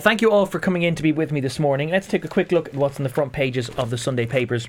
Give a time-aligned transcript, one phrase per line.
[0.00, 1.90] Thank you all for coming in to be with me this morning.
[1.90, 4.68] Let's take a quick look at what's on the front pages of the Sunday papers.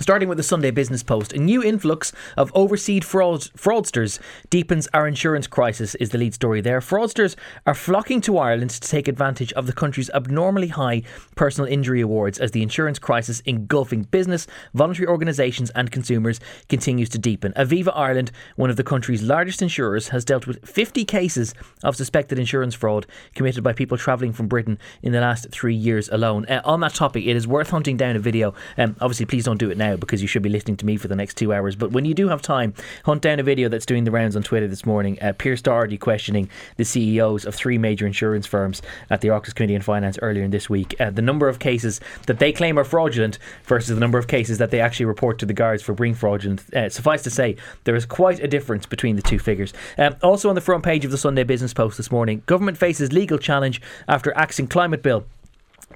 [0.00, 5.08] Starting with the Sunday Business Post, a new influx of overseas fraud, fraudsters deepens our
[5.08, 6.78] insurance crisis, is the lead story there.
[6.78, 7.34] Fraudsters
[7.66, 11.02] are flocking to Ireland to take advantage of the country's abnormally high
[11.34, 17.18] personal injury awards as the insurance crisis engulfing business, voluntary organisations, and consumers continues to
[17.18, 17.52] deepen.
[17.54, 22.38] Aviva Ireland, one of the country's largest insurers, has dealt with 50 cases of suspected
[22.38, 23.04] insurance fraud
[23.34, 26.46] committed by people travelling from Britain in the last three years alone.
[26.46, 28.54] Uh, on that topic, it is worth hunting down a video.
[28.76, 30.96] Um, obviously, please don't do it now now because you should be listening to me
[30.96, 31.76] for the next two hours.
[31.76, 32.74] But when you do have time,
[33.04, 35.18] hunt down a video that's doing the rounds on Twitter this morning.
[35.20, 39.76] Uh, Pearse Doherty questioning the CEOs of three major insurance firms at the Oireachtas Committee
[39.76, 40.94] on Finance earlier in this week.
[41.00, 44.58] Uh, the number of cases that they claim are fraudulent versus the number of cases
[44.58, 46.62] that they actually report to the guards for being fraudulent.
[46.74, 49.72] Uh, suffice to say, there is quite a difference between the two figures.
[49.96, 53.12] Um, also on the front page of the Sunday Business Post this morning, government faces
[53.12, 55.24] legal challenge after axing climate bill.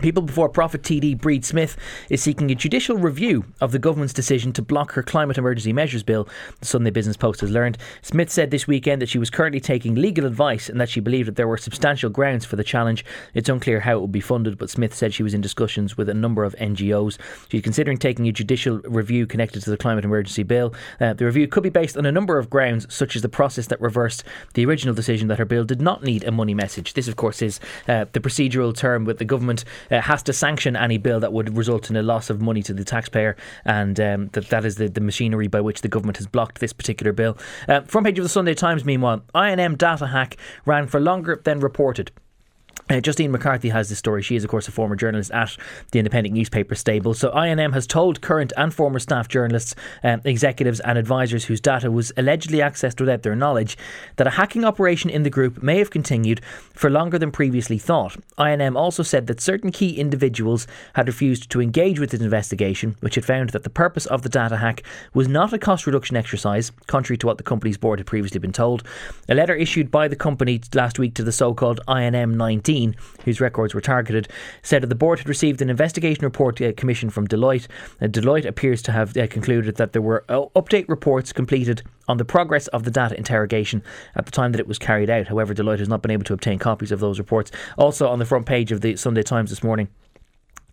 [0.00, 1.76] People Before Profit TD Bríd Smith
[2.08, 6.02] is seeking a judicial review of the government's decision to block her climate emergency measures
[6.02, 6.26] bill,
[6.60, 7.76] the Sunday Business Post has learned.
[8.00, 11.28] Smith said this weekend that she was currently taking legal advice and that she believed
[11.28, 13.04] that there were substantial grounds for the challenge.
[13.34, 16.08] It's unclear how it would be funded, but Smith said she was in discussions with
[16.08, 17.18] a number of NGOs.
[17.50, 20.74] She's considering taking a judicial review connected to the climate emergency bill.
[21.00, 23.66] Uh, the review could be based on a number of grounds, such as the process
[23.66, 26.94] that reversed the original decision that her bill did not need a money message.
[26.94, 30.76] This, of course, is uh, the procedural term with the government uh, has to sanction
[30.76, 34.28] any bill that would result in a loss of money to the taxpayer, and um,
[34.32, 37.36] that that is the, the machinery by which the government has blocked this particular bill.
[37.68, 41.60] Uh, front page of the Sunday Times, meanwhile, INM data hack ran for longer than
[41.60, 42.10] reported.
[42.92, 44.20] Uh, Justine McCarthy has this story.
[44.20, 45.56] She is, of course, a former journalist at
[45.92, 47.14] the independent newspaper Stable.
[47.14, 51.90] So, INM has told current and former staff journalists, um, executives, and advisors whose data
[51.90, 53.78] was allegedly accessed without their knowledge
[54.16, 56.42] that a hacking operation in the group may have continued
[56.74, 58.16] for longer than previously thought.
[58.36, 63.14] INM also said that certain key individuals had refused to engage with its investigation, which
[63.14, 64.82] had found that the purpose of the data hack
[65.14, 68.52] was not a cost reduction exercise, contrary to what the company's board had previously been
[68.52, 68.82] told.
[69.30, 72.81] A letter issued by the company last week to the so called INM 19
[73.24, 74.28] whose records were targeted,
[74.62, 77.68] said that the board had received an investigation report uh, commissioned from Deloitte.
[78.00, 82.16] Uh, Deloitte appears to have uh, concluded that there were uh, update reports completed on
[82.16, 83.82] the progress of the data interrogation
[84.16, 85.28] at the time that it was carried out.
[85.28, 87.50] However, Deloitte has not been able to obtain copies of those reports.
[87.78, 89.88] Also, on the front page of the Sunday Times this morning,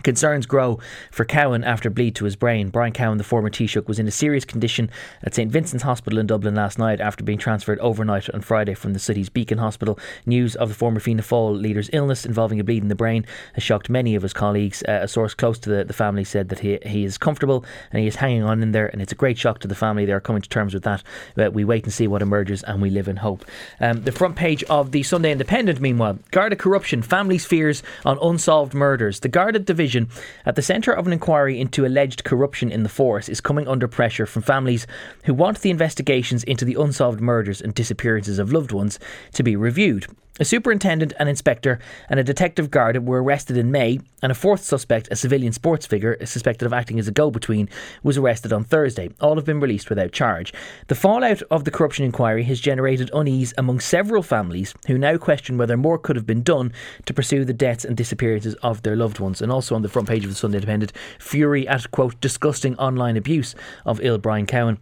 [0.03, 0.79] Concerns grow
[1.11, 2.69] for Cowen after bleed to his brain.
[2.69, 4.89] Brian Cowen, the former Taoiseach, was in a serious condition
[5.23, 8.93] at St Vincent's Hospital in Dublin last night after being transferred overnight on Friday from
[8.93, 9.99] the city's Beacon Hospital.
[10.25, 13.63] News of the former Fianna Fáil leader's illness involving a bleed in the brain has
[13.63, 14.83] shocked many of his colleagues.
[14.87, 18.01] Uh, a source close to the, the family said that he, he is comfortable and
[18.01, 20.05] he is hanging on in there, and it's a great shock to the family.
[20.05, 21.03] They are coming to terms with that.
[21.35, 23.43] But we wait and see what emerges, and we live in hope.
[23.81, 28.73] Um, the front page of the Sunday Independent, meanwhile, Garda corruption, families' fears on unsolved
[28.73, 29.19] murders.
[29.19, 30.09] The Garda division Division,
[30.45, 33.87] at the centre of an inquiry into alleged corruption in the force, is coming under
[33.87, 34.85] pressure from families
[35.23, 38.99] who want the investigations into the unsolved murders and disappearances of loved ones
[39.33, 40.05] to be reviewed.
[40.41, 44.63] A superintendent, an inspector, and a detective guard were arrested in May, and a fourth
[44.63, 47.67] suspect, a civilian sports figure suspected of acting as a go between,
[48.03, 49.09] was arrested on Thursday.
[49.19, 50.53] All have been released without charge.
[50.87, 55.57] The fallout of the corruption inquiry has generated unease among several families who now question
[55.57, 56.71] whether more could have been done
[57.05, 59.41] to pursue the deaths and disappearances of their loved ones.
[59.41, 63.17] And also on the front page of the Sunday Independent, fury at, quote, disgusting online
[63.17, 64.77] abuse of ill Brian Cowen.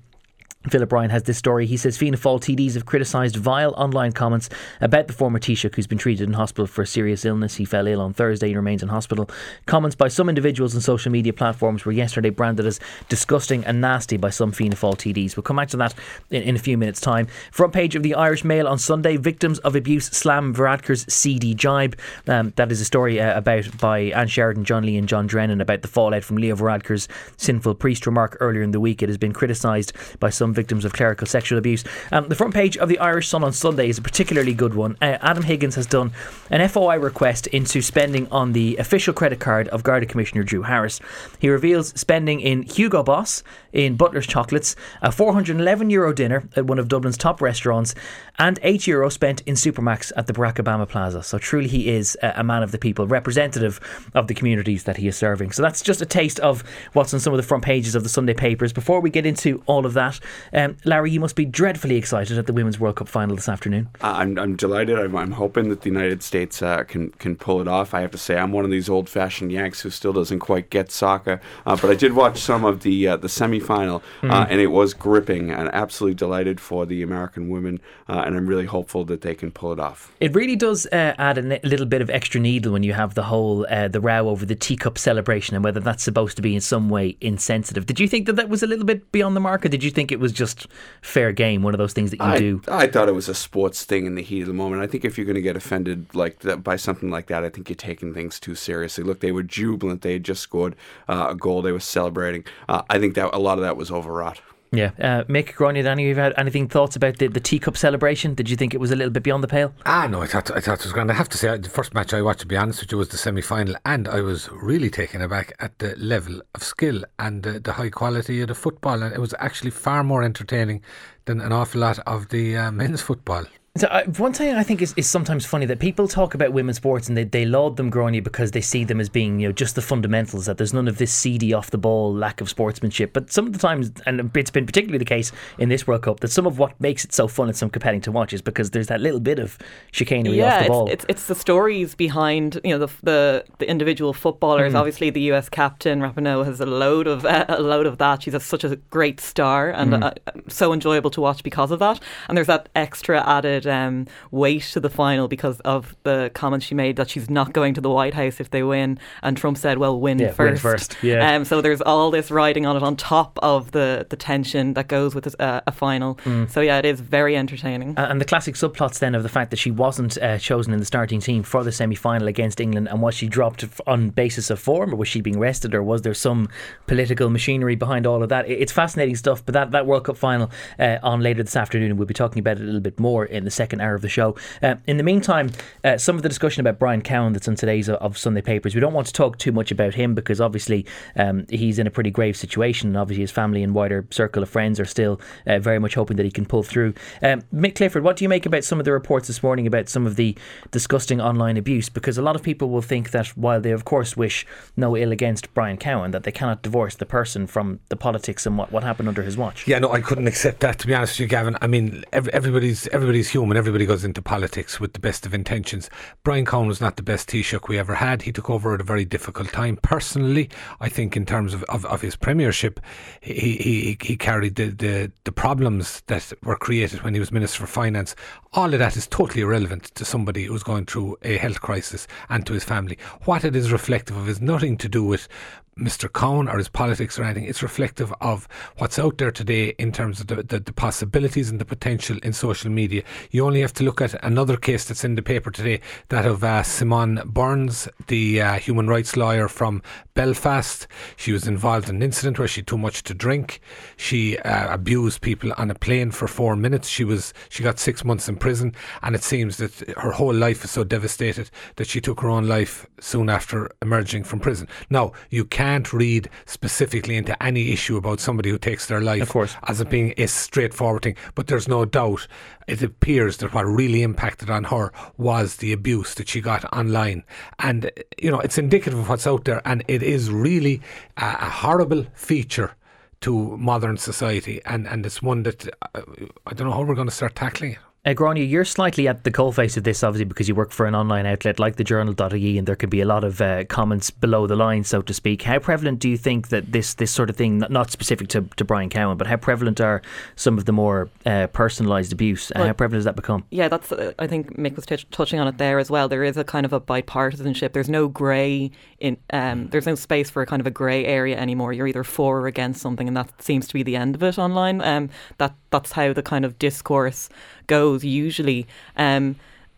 [0.69, 1.65] Philip Ryan has this story.
[1.65, 4.49] He says Fianna Fáil TDs have criticised vile online comments
[4.81, 7.55] about the former Taoiseach who's been treated in hospital for a serious illness.
[7.55, 9.29] He fell ill on Thursday and remains in hospital.
[9.65, 12.79] Comments by some individuals on social media platforms were yesterday branded as
[13.09, 15.35] disgusting and nasty by some Fianna Fáil TDs.
[15.35, 15.93] We'll come back to that
[16.29, 17.27] in, in a few minutes' time.
[17.51, 21.95] Front page of the Irish Mail on Sunday victims of abuse slam Varadkar's CD jibe.
[22.27, 25.61] Um, that is a story uh, about by Anne Sheridan, John Lee, and John Drennan
[25.61, 27.07] about the fallout from Leo Varadkar's
[27.37, 29.01] sinful priest remark earlier in the week.
[29.01, 31.85] It has been criticised by some victims of clerical sexual abuse.
[32.11, 34.97] Um, the front page of the Irish Sun on Sunday is a particularly good one.
[35.01, 36.11] Uh, Adam Higgins has done
[36.49, 40.99] an FOI request into spending on the official credit card of Garda Commissioner Drew Harris.
[41.39, 46.79] He reveals spending in Hugo Boss, in Butler's Chocolates, a 411 euro dinner at one
[46.79, 47.93] of Dublin's top restaurants,
[48.39, 51.21] and 8 euro spent in Supermac's at the Barack Obama Plaza.
[51.21, 53.79] So truly he is a man of the people, representative
[54.15, 55.51] of the communities that he is serving.
[55.51, 56.63] So that's just a taste of
[56.93, 58.73] what's on some of the front pages of the Sunday papers.
[58.73, 60.19] Before we get into all of that,
[60.53, 63.89] Um, Larry, you must be dreadfully excited at the Women's World Cup final this afternoon.
[64.01, 64.99] I'm, I'm delighted.
[64.99, 67.93] I'm, I'm hoping that the United States uh, can can pull it off.
[67.93, 70.69] I have to say, I'm one of these old fashioned Yanks who still doesn't quite
[70.69, 71.41] get soccer.
[71.65, 74.47] Uh, but I did watch some of the uh, the semifinal, mm.
[74.49, 77.79] and it was gripping and absolutely delighted for the American women.
[78.09, 80.11] Uh, and I'm really hopeful that they can pull it off.
[80.19, 83.23] It really does uh, add a little bit of extra needle when you have the
[83.23, 86.89] whole the row over the teacup celebration and whether that's supposed to be in some
[86.89, 87.85] way insensitive.
[87.85, 89.91] Did you think that that was a little bit beyond the mark, or did you
[89.91, 90.67] think it was just
[91.01, 91.63] fair game?
[91.63, 92.61] One of those things that you I, do.
[92.67, 94.81] I thought it was a sports thing in the heat of the moment.
[94.81, 97.49] I think if you're going to get offended like that by something like that, I
[97.49, 99.03] think you're taking things too seriously.
[99.03, 100.01] Look, they were jubilant.
[100.01, 100.75] They had just scored
[101.07, 101.61] uh, a goal.
[101.61, 102.45] They were celebrating.
[102.67, 104.41] Uh, I think that a lot of that was overwrought.
[104.71, 104.91] Yeah.
[104.99, 108.33] Uh, Mick, Gráinne, Danny, have you had anything thoughts about the, the teacup celebration?
[108.33, 109.73] Did you think it was a little bit beyond the pale?
[109.85, 111.09] Ah, no, I thought, I thought it was grand.
[111.11, 113.09] I have to say, the first match I watched, to be honest with you, was
[113.09, 117.45] the semi final, and I was really taken aback at the level of skill and
[117.45, 119.01] uh, the high quality of the football.
[119.01, 120.81] And it was actually far more entertaining
[121.25, 123.45] than an awful lot of the uh, men's football.
[123.77, 126.77] So, uh, one thing I think is, is sometimes funny that people talk about women's
[126.77, 129.51] sports and they, they laud them growing because they see them as being you know
[129.51, 133.13] just the fundamentals that there's none of this seedy off the ball lack of sportsmanship.
[133.13, 136.21] But some of the times, and it's been particularly the case in this World Cup,
[136.21, 138.71] that some of what makes it so fun and so compelling to watch is because
[138.71, 139.57] there's that little bit of
[139.91, 140.87] chicanery yeah, off the ball.
[140.87, 144.73] It's, it's, it's the stories behind you know the the, the individual footballers.
[144.73, 144.79] Mm.
[144.79, 145.49] Obviously, the U.S.
[145.49, 148.23] captain Rapinoe has a load of uh, a load of that.
[148.23, 150.03] She's a, such a great star and mm.
[150.03, 150.13] uh,
[150.47, 151.99] so enjoyable to watch because of that.
[152.27, 156.75] And there's that extra added um, wait to the final because of the comments she
[156.75, 158.99] made that she's not going to the White House if they win.
[159.23, 160.63] And Trump said, "Well, win yeah, first.
[160.63, 161.35] Win first, yeah.
[161.35, 164.87] Um, so there's all this riding on it on top of the the tension that
[164.87, 166.15] goes with a, uh, a final.
[166.25, 166.49] Mm.
[166.49, 167.93] So yeah, it is very entertaining.
[167.97, 170.85] And the classic subplots then of the fact that she wasn't uh, chosen in the
[170.85, 174.59] starting team for the semi final against England, and was she dropped on basis of
[174.59, 176.49] form, or was she being rested, or was there some
[176.85, 178.49] political machinery behind all of that?
[178.49, 179.45] It's fascinating stuff.
[179.45, 182.39] But that that World Cup final uh, on later this afternoon, and we'll be talking
[182.39, 184.35] about it a little bit more in the second hour of the show.
[184.61, 185.51] Uh, in the meantime,
[185.83, 188.81] uh, some of the discussion about Brian Cowen that's on today's of Sunday papers, we
[188.81, 192.11] don't want to talk too much about him because obviously um, he's in a pretty
[192.11, 192.89] grave situation.
[192.89, 196.17] And obviously, his family and wider circle of friends are still uh, very much hoping
[196.17, 196.93] that he can pull through.
[197.21, 199.89] Um, Mick Clifford, what do you make about some of the reports this morning about
[199.89, 200.37] some of the
[200.71, 201.89] disgusting online abuse?
[201.89, 204.45] Because a lot of people will think that while they, of course, wish
[204.75, 208.57] no ill against Brian Cowen, that they cannot divorce the person from the politics and
[208.57, 209.67] what, what happened under his watch.
[209.67, 211.57] Yeah, no, I couldn't accept that, to be honest with you, Gavin.
[211.61, 215.89] I mean, every, everybody's everybody's human, everybody goes into politics with the best of intentions.
[216.23, 218.23] Brian Cowen was not the best Taoiseach we ever had.
[218.23, 219.77] He took over at a very difficult time.
[219.83, 220.49] Personally,
[220.81, 222.81] I think in terms of, of, of his premiership,
[223.21, 227.61] he, he, he carried the, the, the problems that were created when he was Minister
[227.61, 228.15] for Finance.
[228.53, 232.45] All of that is totally irrelevant to somebody who's going through a health crisis and
[232.47, 232.97] to his family.
[233.25, 235.29] What it is reflective of is nothing to do with
[235.77, 236.11] Mr.
[236.11, 237.45] Cowen or his politics or anything.
[237.45, 238.47] It's reflective of
[238.77, 242.33] what's out there today in terms of the, the, the, possibilities and the potential in
[242.33, 243.03] social media.
[243.31, 246.43] You only have to look at another case that's in the paper today, that of
[246.43, 249.81] uh, Simone Burns, the uh, human rights lawyer from
[250.13, 250.87] Belfast.
[251.15, 253.61] She was involved in an incident where she too much to drink.
[253.95, 256.87] She uh, abused people on a plane for four minutes.
[256.87, 260.63] She was she got six months in prison, and it seems that her whole life
[260.63, 264.67] is so devastated that she took her own life soon after emerging from prison.
[264.89, 269.21] Now you can can't read specifically into any issue about somebody who takes their life
[269.21, 269.55] of course.
[269.67, 271.15] as it being a straightforward thing.
[271.35, 272.27] But there's no doubt
[272.67, 277.23] it appears that what really impacted on her was the abuse that she got online.
[277.59, 279.61] And, you know, it's indicative of what's out there.
[279.65, 280.81] And it is really
[281.15, 282.75] a, a horrible feature
[283.21, 284.61] to modern society.
[284.65, 286.01] And, and it's one that uh,
[286.45, 287.79] I don't know how we're going to start tackling it.
[288.07, 290.95] Uh, Gráinne, you're slightly at the coalface of this, obviously, because you work for an
[290.95, 294.47] online outlet like the journal.ie, and there can be a lot of uh, comments below
[294.47, 295.41] the line, so to speak.
[295.41, 298.63] How prevalent do you think that this this sort of thing, not specific to, to
[298.63, 300.01] Brian Cowen, but how prevalent are
[300.37, 302.49] some of the more uh, personalised abuse?
[302.55, 303.43] Well, how prevalent has that become?
[303.49, 303.91] Yeah, that's.
[303.91, 306.07] Uh, I think Mick was t- touching on it there as well.
[306.07, 307.73] There is a kind of a bipartisanship.
[307.73, 309.17] There's no grey in.
[309.31, 311.73] Um, there's no space for a kind of a grey area anymore.
[311.73, 314.39] You're either for or against something, and that seems to be the end of it
[314.39, 314.79] online.
[314.79, 315.09] Um,
[315.39, 317.29] that that's how the kind of discourse
[317.67, 318.67] goes usually.
[318.95, 319.35] Um,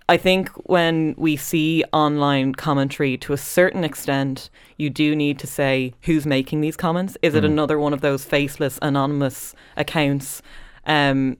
[0.09, 5.47] I think when we see online commentary to a certain extent, you do need to
[5.47, 7.15] say who's making these comments.
[7.21, 7.47] Is it mm.
[7.47, 10.41] another one of those faceless, anonymous accounts?
[10.87, 11.37] Um,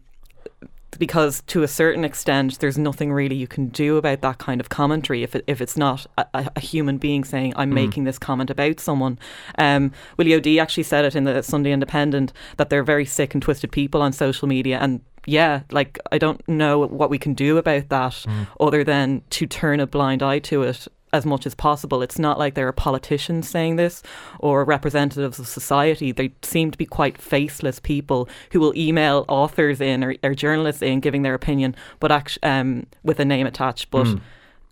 [0.98, 4.70] because to a certain extent, there's nothing really you can do about that kind of
[4.70, 7.76] commentary if it, if it's not a, a human being saying I'm mm.
[7.76, 9.20] making this comment about someone.
[9.58, 13.44] Um, Willie O'Dea actually said it in the Sunday Independent that they're very sick and
[13.44, 17.58] twisted people on social media, and yeah, like I don't know what we can do
[17.58, 18.48] about that mm.
[18.60, 22.02] other than to turn a blind eye to it as much as possible.
[22.02, 24.04] It's not like there are politicians saying this
[24.40, 26.12] or representatives of society.
[26.12, 30.82] They seem to be quite faceless people who will email authors in or, or journalists
[30.82, 34.22] in giving their opinion, but actually um, with a name attached, but mm.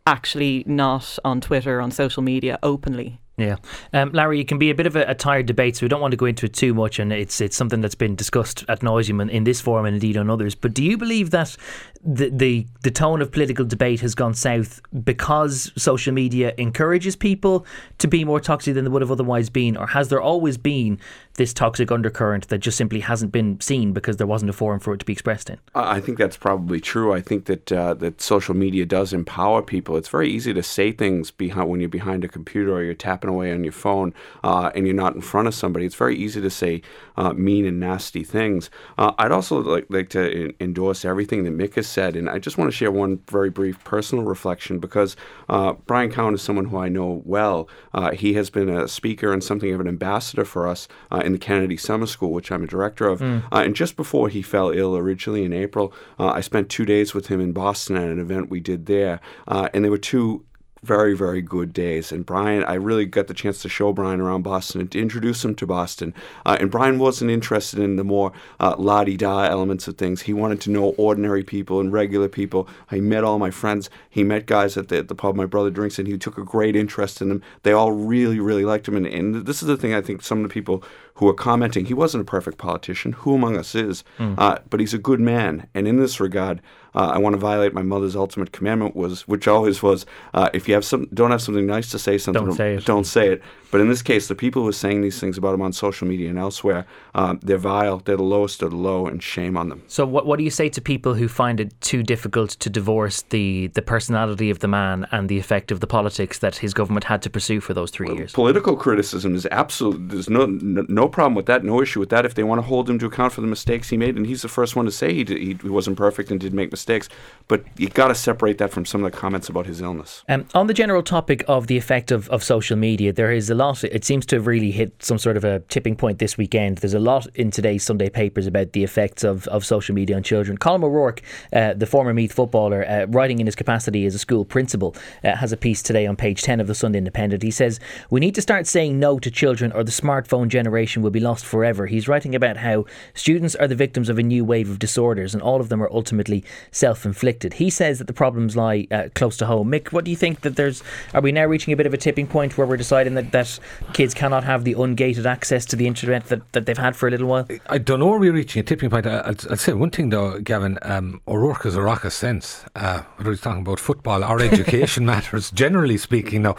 [0.08, 3.20] Actually not on Twitter, on social media openly.
[3.40, 3.58] Yeah,
[3.94, 6.02] um, Larry, it can be a bit of a, a, tired debate, so we don't
[6.02, 8.80] want to go into it too much, and it's it's something that's been discussed at
[8.80, 10.56] nauseum in, in this forum and indeed on others.
[10.56, 11.56] But do you believe that
[12.04, 17.64] the, the the tone of political debate has gone south because social media encourages people
[18.00, 21.00] to be more toxic than they would have otherwise been, or has there always been
[21.38, 24.94] this toxic undercurrent that just simply hasn't been seen because there wasn't a forum for
[24.94, 25.58] it to be expressed in?
[25.74, 27.14] I think that's probably true.
[27.14, 29.98] I think that uh, that social media does empower people.
[29.98, 33.30] It's very easy to say things behind when you're behind a computer or you're tapping
[33.30, 34.14] away on your phone
[34.44, 36.82] uh, and you're not in front of somebody, it's very easy to say
[37.16, 38.70] uh, mean and nasty things.
[38.98, 42.58] Uh, I'd also like, like to endorse everything that Mick has said, and I just
[42.58, 45.16] want to share one very brief personal reflection because
[45.50, 47.70] uh, Brian Cowen is someone who I know well.
[47.94, 50.88] Uh, he has been a speaker and something of an ambassador for us
[51.28, 53.20] in the Kennedy Summer School, which I'm a director of.
[53.20, 53.44] Mm.
[53.52, 57.14] Uh, and just before he fell ill originally in April, uh, I spent two days
[57.14, 60.44] with him in Boston at an event we did there, uh, and there were two
[60.84, 62.12] very, very good days.
[62.12, 65.44] And Brian, I really got the chance to show Brian around Boston and to introduce
[65.44, 66.14] him to Boston.
[66.46, 70.22] Uh, and Brian wasn't interested in the more uh, la di da elements of things.
[70.22, 72.68] He wanted to know ordinary people and regular people.
[72.90, 73.90] He met all my friends.
[74.10, 76.44] He met guys at the, at the pub my brother drinks, and he took a
[76.44, 77.42] great interest in them.
[77.64, 78.96] They all really, really liked him.
[78.96, 80.84] And, and this is the thing I think some of the people
[81.16, 83.14] who are commenting, he wasn't a perfect politician.
[83.14, 84.04] Who among us is?
[84.20, 84.36] Mm.
[84.38, 85.68] Uh, but he's a good man.
[85.74, 86.62] And in this regard,
[86.98, 90.68] uh, I want to violate my mother's ultimate commandment was, which always was, uh, if
[90.68, 92.86] you have some, don't have something nice to say, something don't say it.
[92.86, 93.44] Don't say it.
[93.72, 96.08] But in this case, the people who are saying these things about him on social
[96.08, 98.00] media and elsewhere, um, they're vile.
[98.00, 99.84] They're the lowest of the low, and shame on them.
[99.88, 103.24] So, what what do you say to people who find it too difficult to divorce
[103.24, 107.06] the the personality of the man and the effect of the politics that his government
[107.06, 108.32] had to pursue for those three well, years?
[108.34, 110.10] Political criticism is absolute.
[110.10, 111.64] There's no, no, no problem with that.
[111.64, 112.26] No issue with that.
[112.26, 114.42] If they want to hold him to account for the mistakes he made, and he's
[114.42, 117.10] the first one to say he did, he, wasn't perfect and did make mistakes,
[117.48, 120.24] but you got to separate that from some of the comments about his illness.
[120.30, 123.56] Um, on the general topic of the effect of, of social media, there is a
[123.58, 123.84] lot.
[123.84, 126.78] It seems to have really hit some sort of a tipping point this weekend.
[126.78, 130.24] There's a lot in today's Sunday papers about the effects of, of social media on
[130.24, 130.58] children.
[130.58, 131.22] Colm O'Rourke,
[131.52, 135.36] uh, the former Meath footballer, uh, writing in his capacity as a school principal, uh,
[135.36, 137.44] has a piece today on page 10 of the Sunday Independent.
[137.44, 141.12] He says, We need to start saying no to children or the smartphone generation will
[141.12, 141.88] be lost forever.
[141.88, 145.42] He's writing about how students are the victims of a new wave of disorders and
[145.42, 147.54] all of them are ultimately self inflicted.
[147.54, 149.72] He says that the problems lie uh, close to home.
[149.72, 150.84] Mick, what do you think that there's.
[151.14, 153.47] Are we now reaching a bit of a tipping point where we're deciding that, that
[153.94, 157.12] kids cannot have the ungated access to the internet that, that they've had for a
[157.12, 157.48] little while?
[157.68, 159.06] I don't know where we're reaching a tipping point.
[159.06, 160.78] I'll, I'll say one thing though, Gavin.
[160.82, 162.66] Um, O'Rourke is a rock of sense.
[162.76, 166.44] Uh, whether he's talking about football or education matters, generally speaking.
[166.44, 166.56] Now,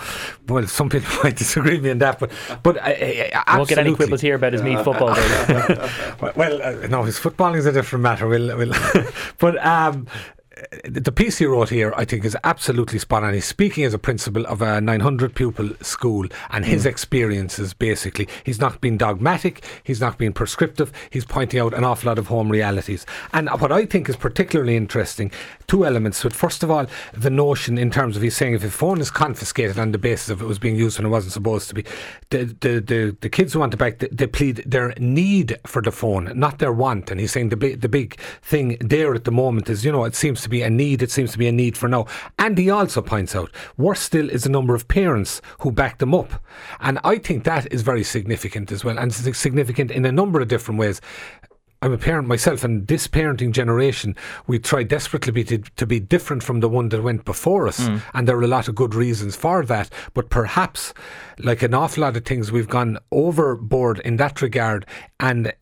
[0.49, 2.31] well, some people might disagree with me on that, but
[2.63, 5.09] but I, I, I won't get any quibbles here about his Meath football
[6.21, 8.27] well, well uh, no, his footballing is a different matter.
[8.27, 8.75] We'll, we'll
[9.39, 10.07] but um,
[10.85, 13.35] the piece he wrote here, I think, is absolutely spot on.
[13.35, 16.89] He's speaking as a principal of a 900 pupil school and his mm.
[16.89, 18.29] experiences basically.
[18.45, 22.27] He's not being dogmatic, he's not being prescriptive, he's pointing out an awful lot of
[22.27, 23.07] home realities.
[23.33, 25.31] And what I think is particularly interesting,
[25.67, 26.35] two elements to it.
[26.35, 29.79] First of all, the notion in terms of he's saying if a phone is confiscated
[29.79, 31.85] on the basis of it was being used when it wasn't supposed to be,
[32.31, 35.83] the, the, the, the kids who want it back, they, they plead their need for
[35.83, 37.11] the phone, not their want.
[37.11, 40.15] And he's saying the, the big thing there at the moment is, you know, it
[40.15, 41.03] seems to be a need.
[41.03, 42.07] It seems to be a need for now.
[42.39, 46.15] And he also points out, worse still is the number of parents who back them
[46.15, 46.43] up.
[46.81, 50.49] And I think that is very significant as well, and significant in a number of
[50.49, 51.01] different ways.
[51.81, 54.17] I'm a parent myself, and this parenting generation,
[54.49, 57.79] we try desperately to, to be different from the one that went before us.
[57.79, 58.03] Mm.
[58.15, 59.89] And there are a lot of good reasons for that.
[60.13, 60.93] But perhaps,
[61.39, 64.87] like an awful lot of things, we've gone overboard in that regard.
[65.21, 65.53] And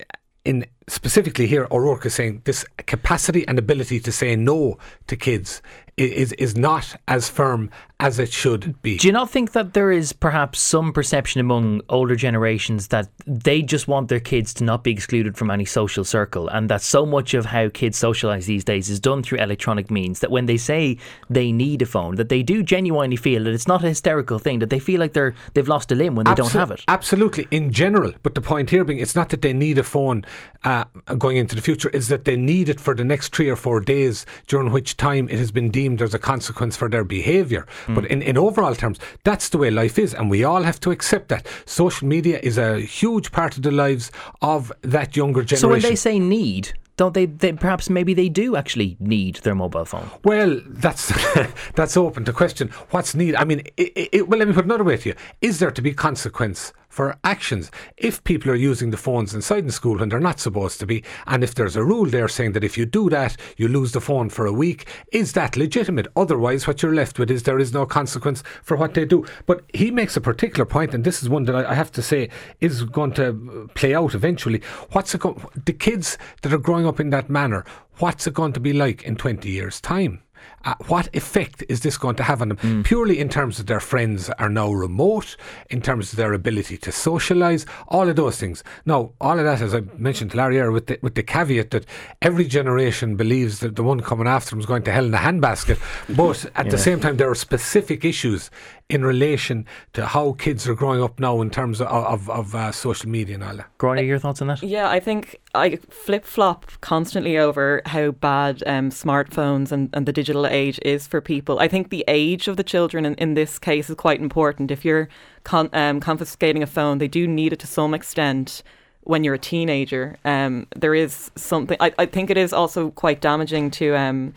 [0.47, 4.77] in specifically here, O'Rourke is saying this capacity and ability to say no
[5.07, 5.61] to kids
[5.97, 8.97] is is not as firm as it should be.
[8.97, 13.63] Do you not think that there is perhaps some perception among older generations that they
[13.63, 17.07] just want their kids to not be excluded from any social circle and that so
[17.07, 20.57] much of how kids socialize these days is done through electronic means that when they
[20.57, 20.97] say
[21.29, 24.59] they need a phone that they do genuinely feel that it's not a hysterical thing
[24.59, 26.83] that they feel like they're they've lost a limb when they Absol- don't have it.
[26.87, 30.23] Absolutely in general, but the point here being it's not that they need a phone
[30.63, 30.83] uh,
[31.17, 33.79] going into the future is that they need it for the next 3 or 4
[33.81, 37.65] days during which time it has been deemed there's a consequence for their behaviour.
[37.87, 37.95] Mm.
[37.95, 40.91] But in, in overall terms, that's the way life is, and we all have to
[40.91, 41.47] accept that.
[41.65, 45.61] Social media is a huge part of the lives of that younger generation.
[45.61, 47.53] So when they say need, don't they, they?
[47.53, 50.09] Perhaps maybe they do actually need their mobile phone.
[50.23, 51.13] Well, that's
[51.75, 52.69] that's open to question.
[52.89, 55.59] What's need I mean, it, it, well, let me put another way to you: Is
[55.59, 57.69] there to be consequence for actions.
[57.95, 61.03] If people are using the phones inside the school when they're not supposed to be,
[61.27, 64.01] and if there's a rule there saying that if you do that, you lose the
[64.01, 66.07] phone for a week, is that legitimate?
[66.15, 69.23] Otherwise, what you're left with is there is no consequence for what they do.
[69.45, 72.31] But he makes a particular point, and this is one that I have to say
[72.61, 74.63] is going to uh, play out eventually.
[74.93, 77.63] What's it go- the kids that are growing up in that manner?
[77.99, 80.23] What's it going to be like in 20 years' time?
[80.65, 82.57] Uh, what effect is this going to have on them?
[82.57, 82.83] Mm.
[82.83, 85.37] Purely in terms of their friends are now remote,
[85.69, 88.63] in terms of their ability to socialise, all of those things.
[88.85, 91.85] Now, all of that, as I mentioned to Larry with the, with the caveat that
[92.21, 95.17] every generation believes that the one coming after them is going to hell in a
[95.17, 95.79] handbasket.
[96.17, 96.71] But at yeah.
[96.71, 98.49] the same time, there are specific issues
[98.89, 102.71] in relation to how kids are growing up now in terms of, of, of uh,
[102.71, 103.77] social media and all that.
[103.77, 104.63] Gráinne, your thoughts on that?
[104.63, 110.13] Yeah, I think I flip flop constantly over how bad um, smartphones and, and the
[110.13, 111.59] digital age is for people.
[111.59, 114.71] I think the age of the children in, in this case is quite important.
[114.71, 115.07] If you're
[115.43, 118.63] con- um, confiscating a phone, they do need it to some extent
[119.01, 120.17] when you're a teenager.
[120.25, 124.33] Um, there is something, I, I think it is also quite damaging to um,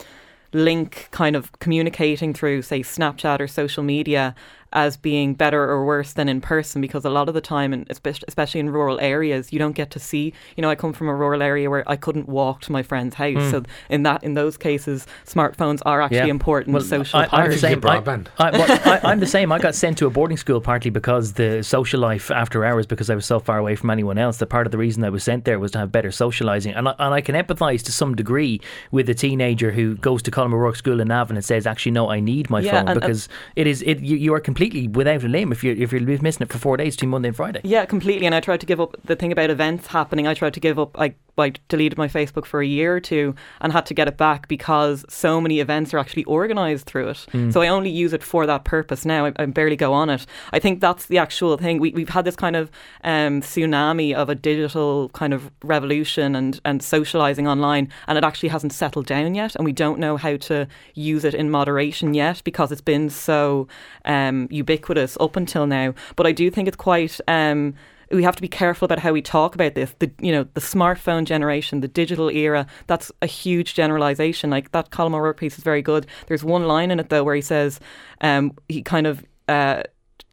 [0.52, 4.34] link kind of communicating through, say, Snapchat or social media
[4.72, 7.86] as being better or worse than in person because a lot of the time, and
[7.90, 10.32] especially in rural areas, you don't get to see.
[10.56, 13.16] You know, I come from a rural area where I couldn't walk to my friend's
[13.16, 13.50] house, mm.
[13.50, 16.26] so in that in those cases, smartphones are actually yeah.
[16.26, 17.18] important well, social.
[17.18, 17.84] I, I'm the same.
[17.84, 19.50] I, I, well, I, am the same.
[19.50, 23.10] I got sent to a boarding school partly because the social life after hours, because
[23.10, 24.36] I was so far away from anyone else.
[24.38, 26.88] That part of the reason I was sent there was to have better socialising, and
[26.88, 28.60] I, and I can empathise to some degree
[28.92, 32.08] with a teenager who goes to Colm O'Rourke School in Navan and says, "Actually, no,
[32.08, 34.88] I need my yeah, phone and, because it is it you, you are completely." Completely
[34.88, 37.36] without a limb if you're if you're missing it for four days between Monday and
[37.36, 37.60] Friday.
[37.64, 38.26] Yeah, completely.
[38.26, 40.26] And I tried to give up the thing about events happening.
[40.26, 43.34] I tried to give up like I deleted my Facebook for a year or two
[43.60, 47.26] and had to get it back because so many events are actually organised through it.
[47.32, 47.52] Mm.
[47.52, 49.26] So I only use it for that purpose now.
[49.26, 50.26] I, I, barely go on it.
[50.52, 51.78] I think that's the actual thing.
[51.78, 52.70] We, we've had this kind of
[53.04, 58.50] um, tsunami of a digital kind of revolution and, and socialising online, and it actually
[58.50, 59.56] hasn't settled down yet.
[59.56, 63.68] And we don't know how to use it in moderation yet because it's been so
[64.04, 65.94] um, ubiquitous up until now.
[66.16, 67.20] But I do think it's quite.
[67.28, 67.74] Um,
[68.10, 69.94] we have to be careful about how we talk about this.
[69.98, 72.66] The you know the smartphone generation, the digital era.
[72.86, 74.50] That's a huge generalization.
[74.50, 76.06] Like that Colm O'Rourke piece is very good.
[76.26, 77.80] There's one line in it though where he says
[78.20, 79.84] um, he kind of uh,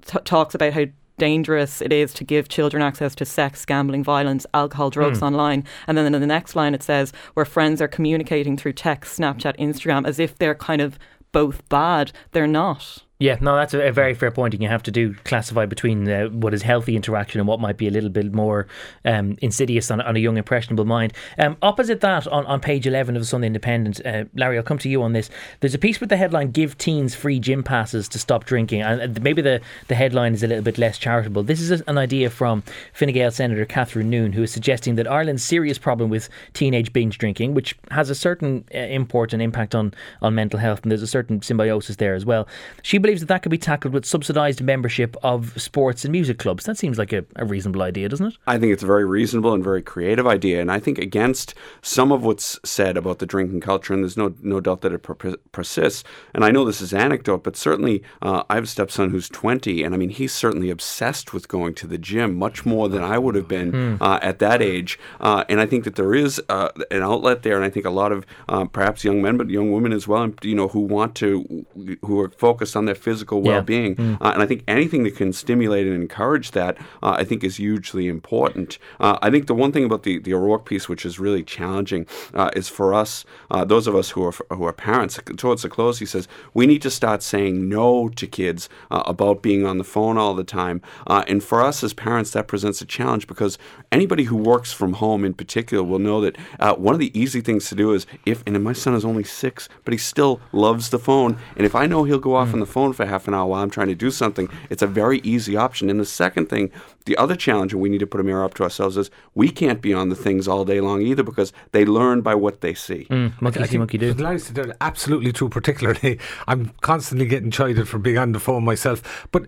[0.06, 0.86] t- talks about how
[1.18, 5.24] dangerous it is to give children access to sex, gambling, violence, alcohol, drugs mm.
[5.24, 5.64] online.
[5.88, 9.58] And then in the next line it says where friends are communicating through text, Snapchat,
[9.58, 11.00] Instagram as if they're kind of
[11.32, 12.12] both bad.
[12.32, 13.04] They're not.
[13.20, 16.28] Yeah, no, that's a, very fair point, and you have to do classify between uh,
[16.28, 18.68] what is healthy interaction and what might be a little bit more
[19.06, 21.14] um, insidious on, on, a young, impressionable mind.
[21.40, 24.78] Um, opposite that, on, on page 11 of the Sunday Independent, uh, Larry, I'll come
[24.78, 25.32] to you on this.
[25.62, 29.20] There's a piece with the headline Give Teens Free Gym Passes to Stop Drinking, and
[29.24, 31.42] maybe the, the headline is a little bit less charitable.
[31.42, 32.62] This is an idea from
[32.94, 37.18] Fine Gael Senator Catherine Noone, who is suggesting that Ireland's serious problem with teenage binge
[37.18, 41.02] drinking, which has a certain uh, import and impact on, on mental health, and there's
[41.02, 42.48] a certain symbiosis there as well.
[42.84, 46.66] She believes that that could be tackled with subsidised membership of sports and music clubs.
[46.66, 48.38] That seems like a, a, reasonable idea, doesn't it?
[48.46, 52.12] I think it's a very reasonable and very creative idea, and I think against some
[52.12, 55.38] of what's said about the drinking culture, and there's no no doubt that it per-
[55.54, 56.04] persists.
[56.34, 59.84] And I know this is anecdote, but certainly uh, I have a stepson who's 20,
[59.84, 63.18] and I mean he's certainly obsessed with going to the gym, much more than I
[63.18, 64.02] would have been mm.
[64.02, 65.00] uh, at that age.
[65.22, 67.90] Uh, and I think that there is uh, an outlet there, and I think a
[67.90, 71.16] lot of uh, perhaps young men, but young women as well, you know, who want
[71.16, 71.66] to,
[72.02, 73.92] who are focused on their physical physical well being.
[73.92, 74.06] Yeah.
[74.06, 74.18] Mm.
[74.22, 77.58] Uh, and I think anything that can stimulate and encourage that, uh, I think, is
[77.58, 78.78] hugely important.
[79.00, 82.06] Uh, I think the one thing about the, the O'Rourke piece, which is really challenging,
[82.34, 85.70] uh, is for us, uh, those of us who are, who are parents, towards the
[85.70, 89.78] close, he says, we need to start saying no to kids uh, about being on
[89.78, 90.82] the phone all the time.
[91.08, 93.58] and for us as parents, that presents a challenge because
[93.92, 96.38] anybody who works from home in particular will know that
[96.80, 99.70] one of the easy things to do is if, and my son is only six,
[99.84, 101.38] but he still loves the phone.
[101.56, 102.54] And if I know he'll go off mm.
[102.56, 104.88] on the phone for half an hour while I'm trying to do something, it's a
[104.88, 105.90] very easy option.
[105.90, 106.72] And the second thing,
[107.08, 109.50] the other challenge, and we need to put a mirror up to ourselves, is we
[109.50, 112.74] can't be on the things all day long either because they learn by what they
[112.74, 113.08] see.
[113.10, 114.14] Mm, monkey see, monkey do.
[114.14, 116.20] They're absolutely true, particularly.
[116.48, 119.28] I'm constantly getting chided for being on the phone myself.
[119.32, 119.48] But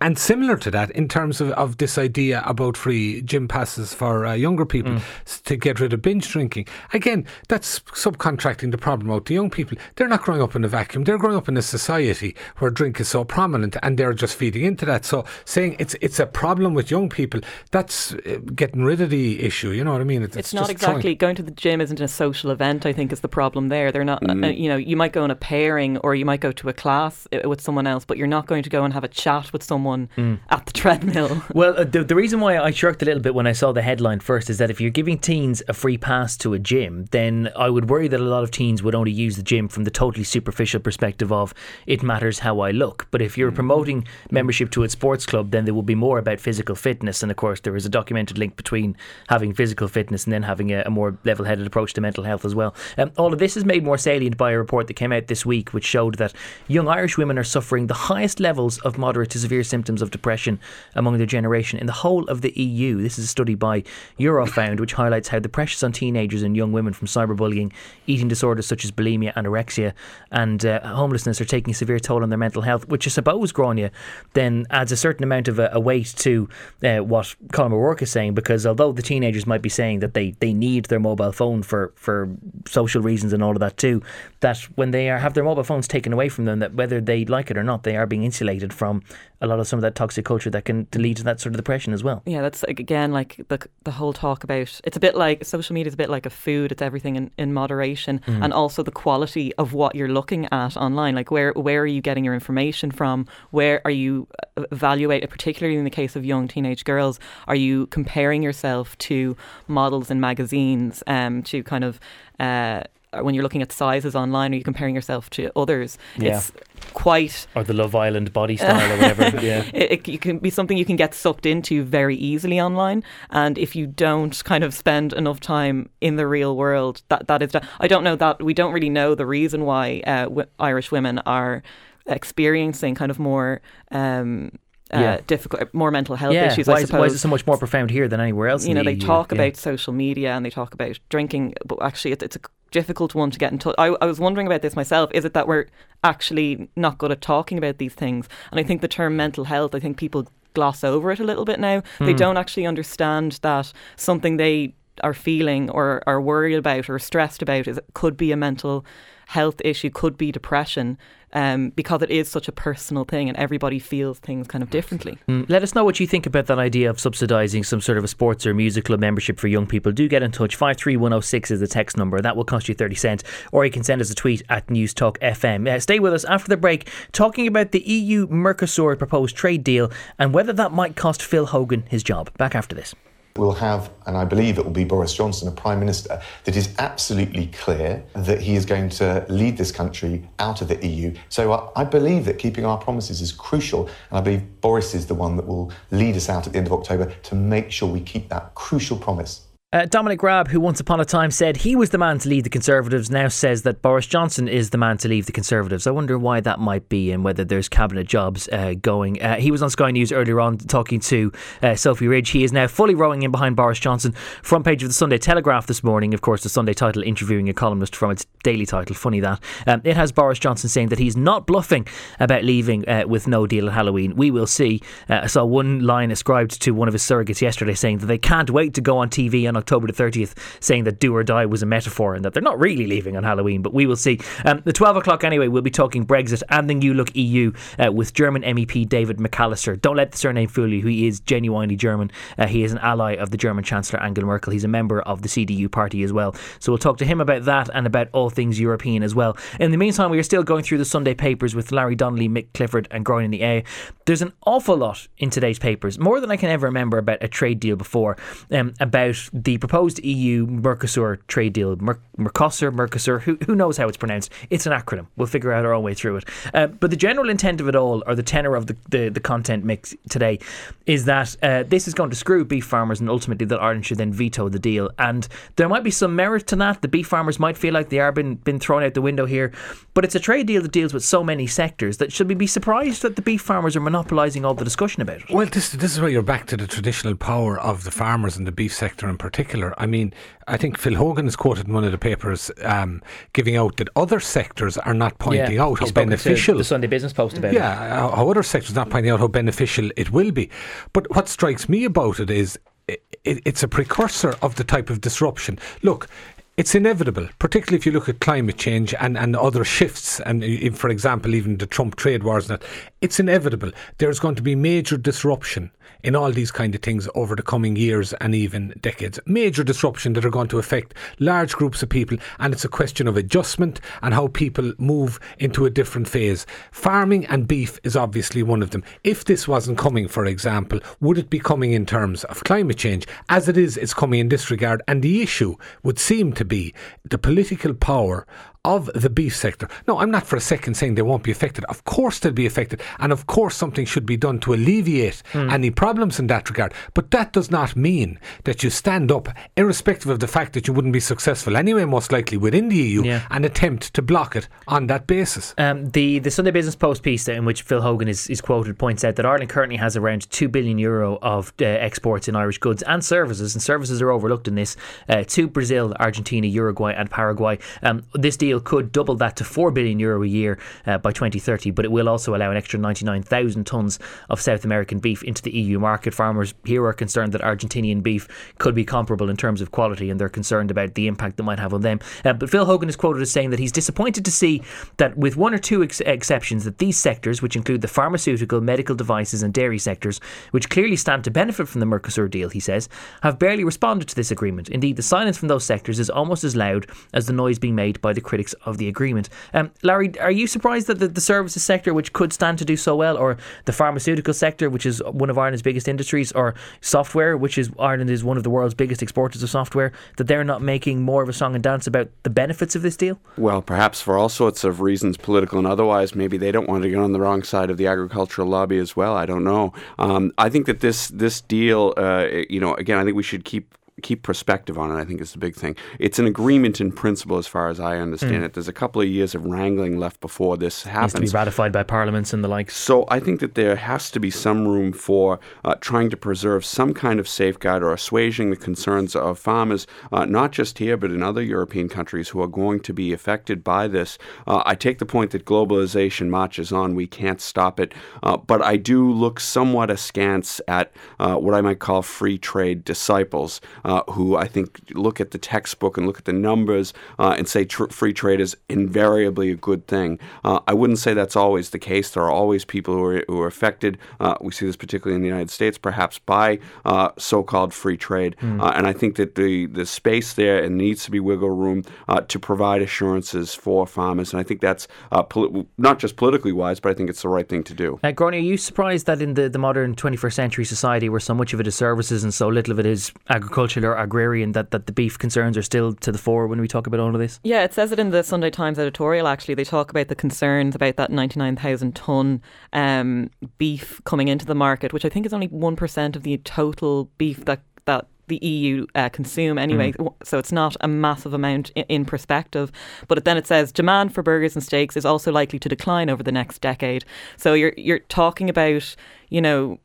[0.00, 4.26] and similar to that, in terms of, of this idea about free gym passes for
[4.26, 5.42] uh, younger people mm.
[5.42, 9.76] to get rid of binge drinking, again, that's subcontracting the problem out to young people.
[9.96, 11.04] They're not growing up in a vacuum.
[11.04, 14.64] They're growing up in a society where drink is so prominent, and they're just feeding
[14.64, 15.04] into that.
[15.04, 17.40] So saying it's it's a problem problem with young people.
[17.70, 19.70] That's uh, getting rid of the issue.
[19.70, 20.22] You know what I mean?
[20.22, 21.16] It's, it's not exactly trying.
[21.16, 22.86] going to the gym isn't a social event.
[22.86, 23.92] I think is the problem there.
[23.92, 24.22] They're not.
[24.22, 24.44] Mm.
[24.44, 26.72] Uh, you know, you might go on a pairing or you might go to a
[26.72, 29.52] class uh, with someone else, but you're not going to go and have a chat
[29.52, 30.38] with someone mm.
[30.50, 31.42] at the treadmill.
[31.54, 33.82] Well, uh, the, the reason why I shirked a little bit when I saw the
[33.82, 37.50] headline first is that if you're giving teens a free pass to a gym, then
[37.56, 39.90] I would worry that a lot of teens would only use the gym from the
[39.90, 41.54] totally superficial perspective of
[41.86, 43.06] it matters how I look.
[43.10, 43.54] But if you're mm.
[43.54, 47.22] promoting membership to a sports club, then there will be more about physical fitness.
[47.22, 48.96] And of course, there is a documented link between
[49.28, 52.46] having physical fitness and then having a, a more level headed approach to mental health
[52.46, 52.74] as well.
[52.96, 55.44] Um, all of this is made more salient by a report that came out this
[55.44, 56.32] week, which showed that
[56.66, 60.58] young Irish women are suffering the highest levels of moderate to severe symptoms of depression
[60.94, 63.02] among their generation in the whole of the EU.
[63.02, 63.82] This is a study by
[64.18, 67.72] Eurofound, which highlights how the pressures on teenagers and young women from cyberbullying,
[68.06, 69.92] eating disorders such as bulimia, anorexia,
[70.30, 73.52] and uh, homelessness are taking a severe toll on their mental health, which I suppose,
[73.52, 73.90] Gráinne,
[74.34, 76.48] then adds a certain amount of a, a weight to
[76.82, 80.32] uh, what Colm O'Rourke is saying, because although the teenagers might be saying that they,
[80.40, 82.28] they need their mobile phone for, for
[82.66, 84.02] social reasons and all of that too,
[84.40, 87.24] that when they are, have their mobile phones taken away from them, that whether they
[87.24, 89.02] like it or not, they are being insulated from
[89.44, 91.56] a lot of some of that toxic culture that can lead to that sort of
[91.56, 92.22] depression as well.
[92.26, 95.88] Yeah, that's again like the the whole talk about it's a bit like social media
[95.88, 96.72] is a bit like a food.
[96.72, 98.42] It's everything in, in moderation, mm.
[98.42, 101.14] and also the quality of what you're looking at online.
[101.14, 103.26] Like where where are you getting your information from?
[103.50, 105.28] Where are you uh, evaluating?
[105.28, 109.36] Particularly in the case of young teenage girls, are you comparing yourself to
[109.68, 111.02] models in magazines?
[111.06, 112.00] Um, to kind of
[112.40, 112.82] uh,
[113.22, 115.98] when you're looking at sizes online, are you comparing yourself to others?
[116.16, 116.36] Yeah.
[116.36, 116.52] It's
[116.92, 119.40] quite or the Love Island body style or whatever.
[119.40, 123.58] yeah, it, it, can be something you can get sucked into very easily online, and
[123.58, 127.52] if you don't kind of spend enough time in the real world, that that is.
[127.80, 131.18] I don't know that we don't really know the reason why uh, w- Irish women
[131.20, 131.62] are
[132.06, 134.52] experiencing kind of more um,
[134.92, 135.20] uh, yeah.
[135.26, 136.52] difficult, more mental health yeah.
[136.52, 136.66] issues.
[136.66, 136.90] Why I suppose.
[136.90, 138.66] Is, why is it so much more profound here than anywhere else?
[138.66, 139.06] You know, the they EU?
[139.06, 139.36] talk yeah.
[139.36, 143.30] about social media and they talk about drinking, but actually, it, it's a difficult one
[143.30, 143.74] to get in touch.
[143.78, 145.10] I, I was wondering about this myself.
[145.14, 145.66] Is it that we're
[146.02, 148.28] actually not good at talking about these things?
[148.50, 151.44] And I think the term mental health, I think people gloss over it a little
[151.44, 151.80] bit now.
[151.98, 152.06] Mm.
[152.06, 152.18] They hmm.
[152.18, 157.66] don't actually understand that something they are feeling or are worried about or stressed about
[157.66, 158.84] is could be a mental
[159.26, 160.98] health issue, could be depression,
[161.34, 165.18] um, because it is such a personal thing and everybody feels things kind of differently.
[165.28, 165.48] Mm.
[165.48, 168.08] Let us know what you think about that idea of subsidising some sort of a
[168.08, 169.92] sports or music club membership for young people.
[169.92, 170.54] Do get in touch.
[170.54, 172.20] 53106 is the text number.
[172.20, 173.24] That will cost you 30 cents.
[173.52, 175.68] Or you can send us a tweet at Newstalk FM.
[175.68, 179.90] Uh, stay with us after the break, talking about the EU Mercosur proposed trade deal
[180.18, 182.30] and whether that might cost Phil Hogan his job.
[182.38, 182.94] Back after this
[183.36, 186.72] will have, and I believe it will be Boris Johnson, a Prime Minister that is
[186.78, 191.12] absolutely clear that he is going to lead this country out of the EU.
[191.30, 195.06] So I, I believe that keeping our promises is crucial, and I believe Boris is
[195.06, 197.88] the one that will lead us out at the end of October to make sure
[197.88, 199.48] we keep that crucial promise.
[199.74, 202.44] Uh, Dominic Raab, who once upon a time said he was the man to lead
[202.44, 205.88] the Conservatives, now says that Boris Johnson is the man to leave the Conservatives.
[205.88, 209.20] I wonder why that might be and whether there's cabinet jobs uh, going.
[209.20, 212.30] Uh, he was on Sky News earlier on talking to uh, Sophy Ridge.
[212.30, 214.12] He is now fully rowing in behind Boris Johnson.
[214.44, 217.52] Front page of the Sunday Telegraph this morning, of course, the Sunday title interviewing a
[217.52, 218.94] columnist from its daily title.
[218.94, 219.40] Funny that.
[219.66, 221.84] Um, it has Boris Johnson saying that he's not bluffing
[222.20, 224.14] about leaving uh, with no deal at Halloween.
[224.14, 224.82] We will see.
[225.08, 228.18] Uh, I saw one line ascribed to one of his surrogates yesterday saying that they
[228.18, 231.46] can't wait to go on TV on October the 30th saying that do or die
[231.46, 234.20] was a metaphor and that they're not really leaving on Halloween, but we will see.
[234.44, 237.90] Um, the 12 o'clock anyway, we'll be talking Brexit and the New Look EU uh,
[237.90, 239.80] with German MEP David McAllister.
[239.80, 240.86] Don't let the surname fool you.
[240.86, 242.10] He is genuinely German.
[242.36, 244.52] Uh, he is an ally of the German Chancellor Angela Merkel.
[244.52, 246.34] He's a member of the CDU party as well.
[246.58, 249.34] So we'll talk to him about that and about all things European as well.
[249.58, 252.48] In the meantime, we are still going through the Sunday papers with Larry Donnelly, Mick
[252.52, 253.64] Clifford, and Gráinne Ní Aodha.
[254.04, 257.28] There's an awful lot in today's papers, more than I can ever remember about a
[257.28, 258.18] trade deal before,
[258.50, 259.16] um, about
[259.54, 261.76] the proposed EU Mercosur trade deal.
[261.76, 264.32] Mer- Mercosur, Mercosur, who, who knows how it's pronounced?
[264.50, 265.06] It's an acronym.
[265.16, 266.24] We'll figure out our own way through it.
[266.52, 269.20] Uh, but the general intent of it all, or the tenor of the, the, the
[269.20, 270.40] content mix today,
[270.86, 273.98] is that uh, this is going to screw beef farmers and ultimately that Ireland should
[273.98, 274.90] then veto the deal.
[274.98, 276.82] And there might be some merit to that.
[276.82, 279.52] The beef farmers might feel like they are been, been thrown out the window here.
[279.94, 282.48] But it's a trade deal that deals with so many sectors that should we be
[282.48, 285.30] surprised that the beef farmers are monopolising all the discussion about it?
[285.30, 288.46] Well, this, this is where you're back to the traditional power of the farmers and
[288.46, 289.43] the beef sector in particular.
[289.52, 290.12] I mean,
[290.48, 293.02] I think Phil Hogan is quoted in one of the papers um,
[293.32, 297.12] giving out that other sectors are not pointing yeah, out how beneficial the Sunday Business
[297.12, 297.88] Post about yeah, it.
[297.88, 300.50] Yeah, how other sectors not pointing out how beneficial it will be.
[300.92, 305.00] But what strikes me about it is it, it's a precursor of the type of
[305.00, 305.58] disruption.
[305.82, 306.08] Look,
[306.56, 310.44] it's inevitable, particularly if you look at climate change and, and other shifts, and
[310.78, 312.48] for example, even the Trump trade wars.
[312.48, 312.68] And that
[313.04, 313.70] it's inevitable.
[313.98, 315.70] There's going to be major disruption
[316.02, 319.20] in all these kind of things over the coming years and even decades.
[319.26, 323.06] Major disruption that are going to affect large groups of people, and it's a question
[323.06, 326.46] of adjustment and how people move into a different phase.
[326.72, 328.82] Farming and beef is obviously one of them.
[329.04, 333.06] If this wasn't coming, for example, would it be coming in terms of climate change?
[333.28, 336.72] As it is, it's coming in this regard, and the issue would seem to be
[337.04, 338.26] the political power
[338.64, 339.68] of the beef sector.
[339.86, 341.64] No, I'm not for a second saying they won't be affected.
[341.64, 342.80] Of course they'll be affected.
[342.98, 345.52] And of course something should be done to alleviate mm.
[345.52, 346.72] any problems in that regard.
[346.94, 350.72] But that does not mean that you stand up, irrespective of the fact that you
[350.72, 353.26] wouldn't be successful anyway, most likely within the EU, yeah.
[353.30, 355.54] and attempt to block it on that basis.
[355.58, 359.04] Um, the, the Sunday Business Post piece in which Phil Hogan is, is quoted points
[359.04, 362.82] out that Ireland currently has around 2 billion euro of uh, exports in Irish goods
[362.82, 364.76] and services, and services are overlooked in this,
[365.08, 367.58] uh, to Brazil, Argentina, Uruguay, and Paraguay.
[367.82, 371.70] Um, this deal could double that to 4 billion euro a year uh, by 2030,
[371.70, 375.50] but it will also allow an extra 99,000 tonnes of South American beef into the
[375.50, 376.14] EU market.
[376.14, 380.20] Farmers here are concerned that Argentinian beef could be comparable in terms of quality, and
[380.20, 382.00] they're concerned about the impact that might have on them.
[382.24, 384.62] Uh, but Phil Hogan is quoted as saying that he's disappointed to see
[384.96, 388.94] that, with one or two ex- exceptions, that these sectors, which include the pharmaceutical, medical
[388.94, 392.88] devices, and dairy sectors, which clearly stand to benefit from the Mercosur deal, he says,
[393.22, 394.68] have barely responded to this agreement.
[394.68, 398.00] Indeed, the silence from those sectors is almost as loud as the noise being made
[398.00, 399.28] by the critics of the agreement.
[399.54, 402.76] Um, Larry, are you surprised that the, the services sector, which could stand to do
[402.76, 407.36] so well, or the pharmaceutical sector, which is one of Ireland's biggest industries, or software,
[407.36, 410.62] which is Ireland is one of the world's biggest exporters of software, that they're not
[410.62, 413.18] making more of a song and dance about the benefits of this deal?
[413.38, 416.14] Well, perhaps for all sorts of reasons, political and otherwise.
[416.14, 418.94] Maybe they don't want to get on the wrong side of the agricultural lobby as
[418.96, 419.16] well.
[419.16, 419.72] I don't know.
[419.98, 423.44] Um, I think that this this deal, uh, you know, again, I think we should
[423.44, 425.74] keep keep perspective on it, I think is the big thing.
[425.98, 428.44] It's an agreement in principle, as far as I understand mm.
[428.44, 428.52] it.
[428.52, 431.14] There's a couple of years of wrangling left before this happens.
[431.14, 432.70] Needs to be ratified by parliaments and the like.
[432.70, 436.64] So I think that there has to be some room for uh, trying to preserve
[436.64, 441.10] some kind of safeguard or assuaging the concerns of farmers, uh, not just here, but
[441.10, 444.18] in other European countries who are going to be affected by this.
[444.46, 446.94] Uh, I take the point that globalization marches on.
[446.94, 447.94] We can't stop it.
[448.22, 452.84] Uh, but I do look somewhat askance at uh, what I might call free trade
[452.84, 457.34] disciples uh, who I think look at the textbook and look at the numbers uh,
[457.38, 460.18] and say tr- free trade is invariably a good thing.
[460.44, 462.10] Uh, I wouldn't say that's always the case.
[462.10, 463.98] There are always people who are, who are affected.
[464.20, 468.36] Uh, we see this particularly in the United States, perhaps by uh, so-called free trade.
[468.40, 468.76] Mm.
[468.76, 471.84] and I think that the the space there and needs to be wiggle room
[472.28, 474.32] to provide assurances for farmers.
[474.32, 474.86] And I think that's
[475.28, 477.98] poli- not just politically wise, but I think it's the right thing to do.
[478.02, 481.52] Uh, are you surprised that in the, the modern 21st century society, where so much
[481.52, 483.80] of it is services and so little of it is agriculture?
[483.84, 486.86] Or agrarian that, that the beef concerns are still to the fore when we talk
[486.86, 487.40] about all of this?
[487.44, 489.54] Yeah, it says it in the Sunday Times editorial actually.
[489.54, 492.42] They talk about the concerns about that 99,000 tonne
[492.72, 497.10] um, beef coming into the market, which I think is only 1% of the total
[497.18, 499.92] beef that, that the EU uh, consume anyway.
[499.92, 500.14] Mm.
[500.22, 502.72] So it's not a massive amount in, in, perspective.
[503.08, 506.22] But then it says demand for burgers and steaks is also likely to decline over
[506.22, 507.04] the next decade.
[507.36, 508.96] So you're you're talking about
[509.28, 509.78] you know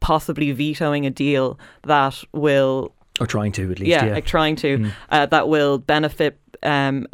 [0.00, 3.88] possibly vetoing a deal that will or trying to, at least.
[3.88, 4.14] Yeah, yeah.
[4.14, 4.78] like trying to.
[4.78, 4.92] Mm.
[5.10, 7.06] Uh, that will benefit um,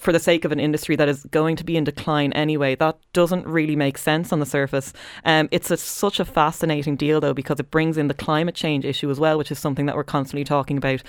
[0.00, 2.74] for the sake of an industry that is going to be in decline anyway.
[2.74, 4.92] That doesn't really make sense on the surface.
[5.24, 8.84] Um, it's a, such a fascinating deal, though, because it brings in the climate change
[8.84, 11.02] issue as well, which is something that we're constantly talking about.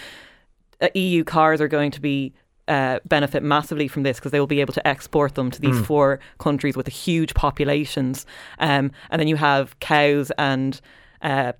[0.81, 2.33] Uh, EU cars are going to be
[2.67, 5.75] uh, benefit massively from this because they will be able to export them to these
[5.75, 5.85] mm.
[5.85, 8.25] four countries with huge populations.
[8.59, 10.79] Um, and then you have cows and
[11.21, 11.53] uh,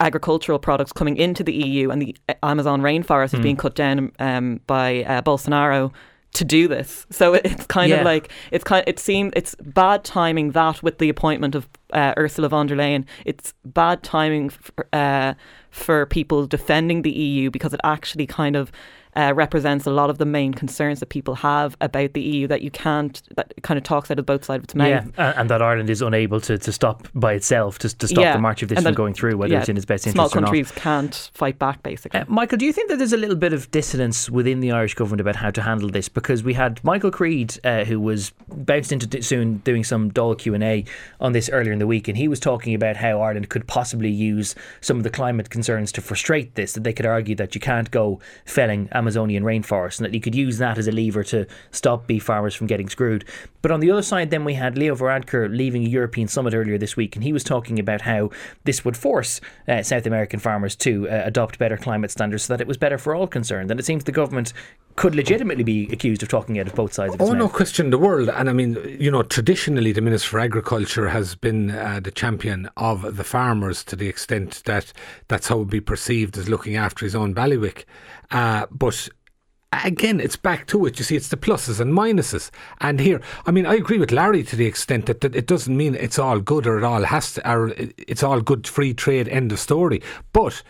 [0.00, 3.34] agricultural products coming into the EU, and the Amazon rainforest mm.
[3.34, 5.92] is being cut down um, by uh, Bolsonaro
[6.32, 7.06] to do this.
[7.10, 7.96] So it's kind yeah.
[7.96, 8.84] of like it's kind.
[8.86, 13.04] It seems it's bad timing that with the appointment of uh, Ursula von der Leyen.
[13.24, 15.34] It's bad timing for, uh,
[15.70, 18.72] for people defending the EU because it actually kind of
[19.16, 22.62] uh, represents a lot of the main concerns that people have about the EU that
[22.62, 25.12] you can't, that kind of talks out of both sides of its mouth.
[25.16, 28.32] Yeah, and that Ireland is unable to, to stop by itself, to, to stop yeah.
[28.32, 30.42] the march of this from going through, whether yeah, it's in its best interest Small
[30.42, 32.20] countries can't fight back, basically.
[32.20, 34.94] Uh, Michael, do you think that there's a little bit of dissonance within the Irish
[34.94, 36.08] government about how to handle this?
[36.08, 40.84] Because we had Michael Creed, uh, who was bounced into soon doing some dull Q&A
[41.20, 44.10] on this earlier in the week, and he was talking about how Ireland could possibly
[44.10, 47.60] use some of the climate concerns to frustrate this, that they could argue that you
[47.60, 51.46] can't go felling Amazonian rainforest and that you could use that as a lever to
[51.70, 53.24] stop beef farmers from getting screwed.
[53.62, 56.78] But on the other side, then we had Leo Varadkar leaving a European summit earlier
[56.78, 58.30] this week, and he was talking about how
[58.64, 62.60] this would force uh, South American farmers to uh, adopt better climate standards so that
[62.60, 63.70] it was better for all concerned.
[63.70, 64.52] And it seems the government
[64.96, 67.86] could legitimately be accused of talking out of both sides of his Oh, no question
[67.86, 68.28] in the world.
[68.28, 72.68] And I mean, you know, traditionally the Minister for Agriculture has been uh, the champion
[72.76, 74.92] of the farmers to the extent that
[75.28, 77.86] that's how it would be perceived as looking after his own bailiwick.
[78.30, 79.08] Uh, but
[79.72, 80.98] again, it's back to it.
[80.98, 82.50] You see, it's the pluses and minuses.
[82.80, 85.76] And here, I mean, I agree with Larry to the extent that, that it doesn't
[85.76, 89.28] mean it's all good or it all has to, or it's all good free trade,
[89.28, 90.02] end of story.
[90.32, 90.62] But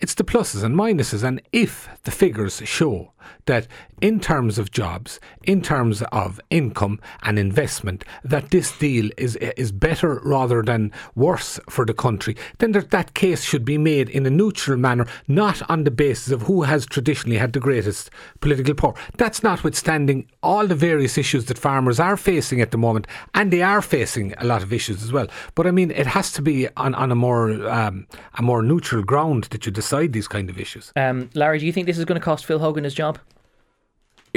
[0.00, 1.22] it's the pluses and minuses.
[1.22, 3.12] And if the figures show
[3.46, 3.66] that
[4.00, 9.72] in terms of jobs, in terms of income and investment, that this deal is is
[9.72, 14.26] better rather than worse for the country, then that, that case should be made in
[14.26, 18.10] a neutral manner, not on the basis of who has traditionally had the greatest
[18.40, 18.94] political power.
[19.16, 23.62] That's notwithstanding all the various issues that farmers are facing at the moment, and they
[23.62, 25.26] are facing a lot of issues as well.
[25.54, 29.02] But I mean, it has to be on, on a more um, a more neutral
[29.02, 30.92] ground that you decide these kind of issues.
[30.96, 33.17] Um, Larry, do you think this is going to cost Phil Hogan his job?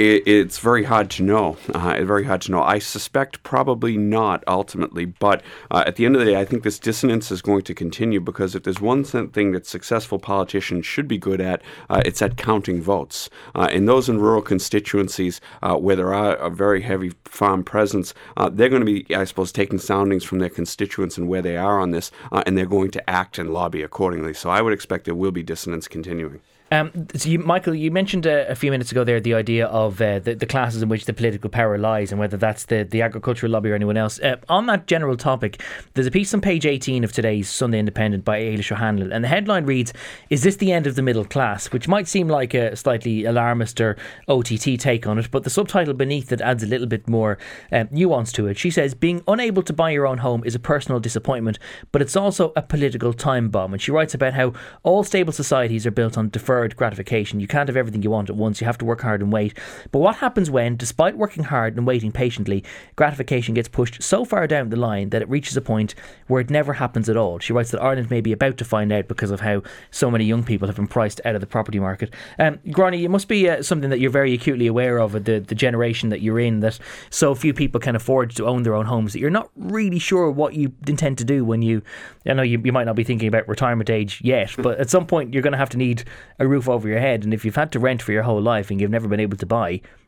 [0.02, 1.56] It, it's very hard to know.
[1.72, 2.60] Uh, very hard to know.
[2.60, 6.64] I suspect probably not ultimately, but uh, at the end of the day, I think
[6.64, 11.06] this dissonance is going to continue because if there's one thing that successful politicians should
[11.06, 13.30] be good at, uh, it's at counting votes.
[13.54, 18.12] Uh, and those in rural constituencies uh, where there are a very heavy farm presence,
[18.36, 21.56] uh, they're going to be, I suppose, taking soundings from their constituents and where they
[21.56, 24.34] are on this, and they're going to act and lobby accordingly.
[24.34, 26.40] So I would expect there will be dissonance continuing.
[26.72, 29.91] Um, so you, Michael, you mentioned uh, a few minutes ago there the idea of
[30.00, 33.02] uh, the, the classes in which the political power lies and whether that's the, the
[33.02, 34.20] agricultural lobby or anyone else.
[34.20, 35.60] Uh, on that general topic,
[35.94, 39.28] there's a piece on page 18 of today's Sunday Independent by Ailish O'Hanlon, and the
[39.28, 39.92] headline reads,
[40.30, 41.72] Is this the end of the middle class?
[41.72, 43.96] Which might seem like a slightly alarmist or
[44.28, 47.38] OTT take on it, but the subtitle beneath it adds a little bit more
[47.70, 48.58] um, nuance to it.
[48.58, 51.58] She says, Being unable to buy your own home is a personal disappointment,
[51.90, 53.72] but it's also a political time bomb.
[53.72, 54.52] And she writes about how
[54.82, 57.40] all stable societies are built on deferred gratification.
[57.40, 58.60] You can't have everything you want at once.
[58.60, 59.58] You have to work hard and wait.
[59.90, 62.64] But what happens when, despite working hard and waiting patiently,
[62.96, 65.94] gratification gets pushed so far down the line that it reaches a point
[66.26, 67.38] where it never happens at all?
[67.38, 70.24] She writes that Ireland may be about to find out because of how so many
[70.24, 72.12] young people have been priced out of the property market.
[72.38, 75.54] Um, Gráinne, it must be uh, something that you're very acutely aware of, the, the
[75.54, 76.78] generation that you're in, that
[77.10, 80.30] so few people can afford to own their own homes, that you're not really sure
[80.30, 81.82] what you intend to do when you,
[82.26, 85.06] I know you, you might not be thinking about retirement age yet, but at some
[85.06, 86.04] point you're going to have to need
[86.38, 87.24] a roof over your head.
[87.24, 89.36] And if you've had to rent for your whole life and you've never been able
[89.36, 89.61] to buy,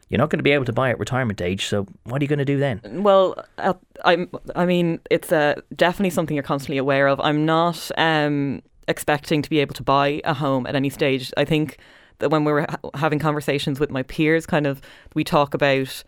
[0.08, 1.66] you're not going to be able to buy at retirement age.
[1.66, 2.80] So what are you going to do then?
[3.02, 4.30] Well, uh, I'm.
[4.54, 7.20] I mean, it's uh, definitely something you're constantly aware of.
[7.20, 11.32] I'm not um, expecting to be able to buy a home at any stage.
[11.36, 11.78] I think
[12.18, 14.80] that when we were ha- having conversations with my peers, kind of,
[15.14, 16.04] we talk about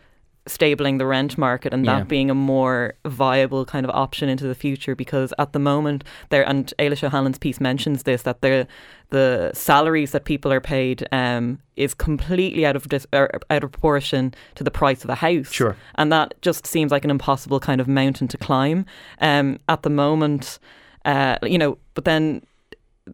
[0.47, 2.05] stabling the rent market and that Yeah.
[2.05, 6.49] being a more viable kind of option into the future because at the moment there
[6.49, 8.67] and Ailish O'Hanlon's piece mentions this that the
[9.11, 14.35] the salaries that people are paid um, is completely out of dis- out of proportion
[14.55, 15.77] to the price of a house Sure.
[15.97, 18.87] and that just seems like an impossible kind of mountain to climb
[19.21, 20.59] um, at the moment
[21.05, 22.43] uh, you know but then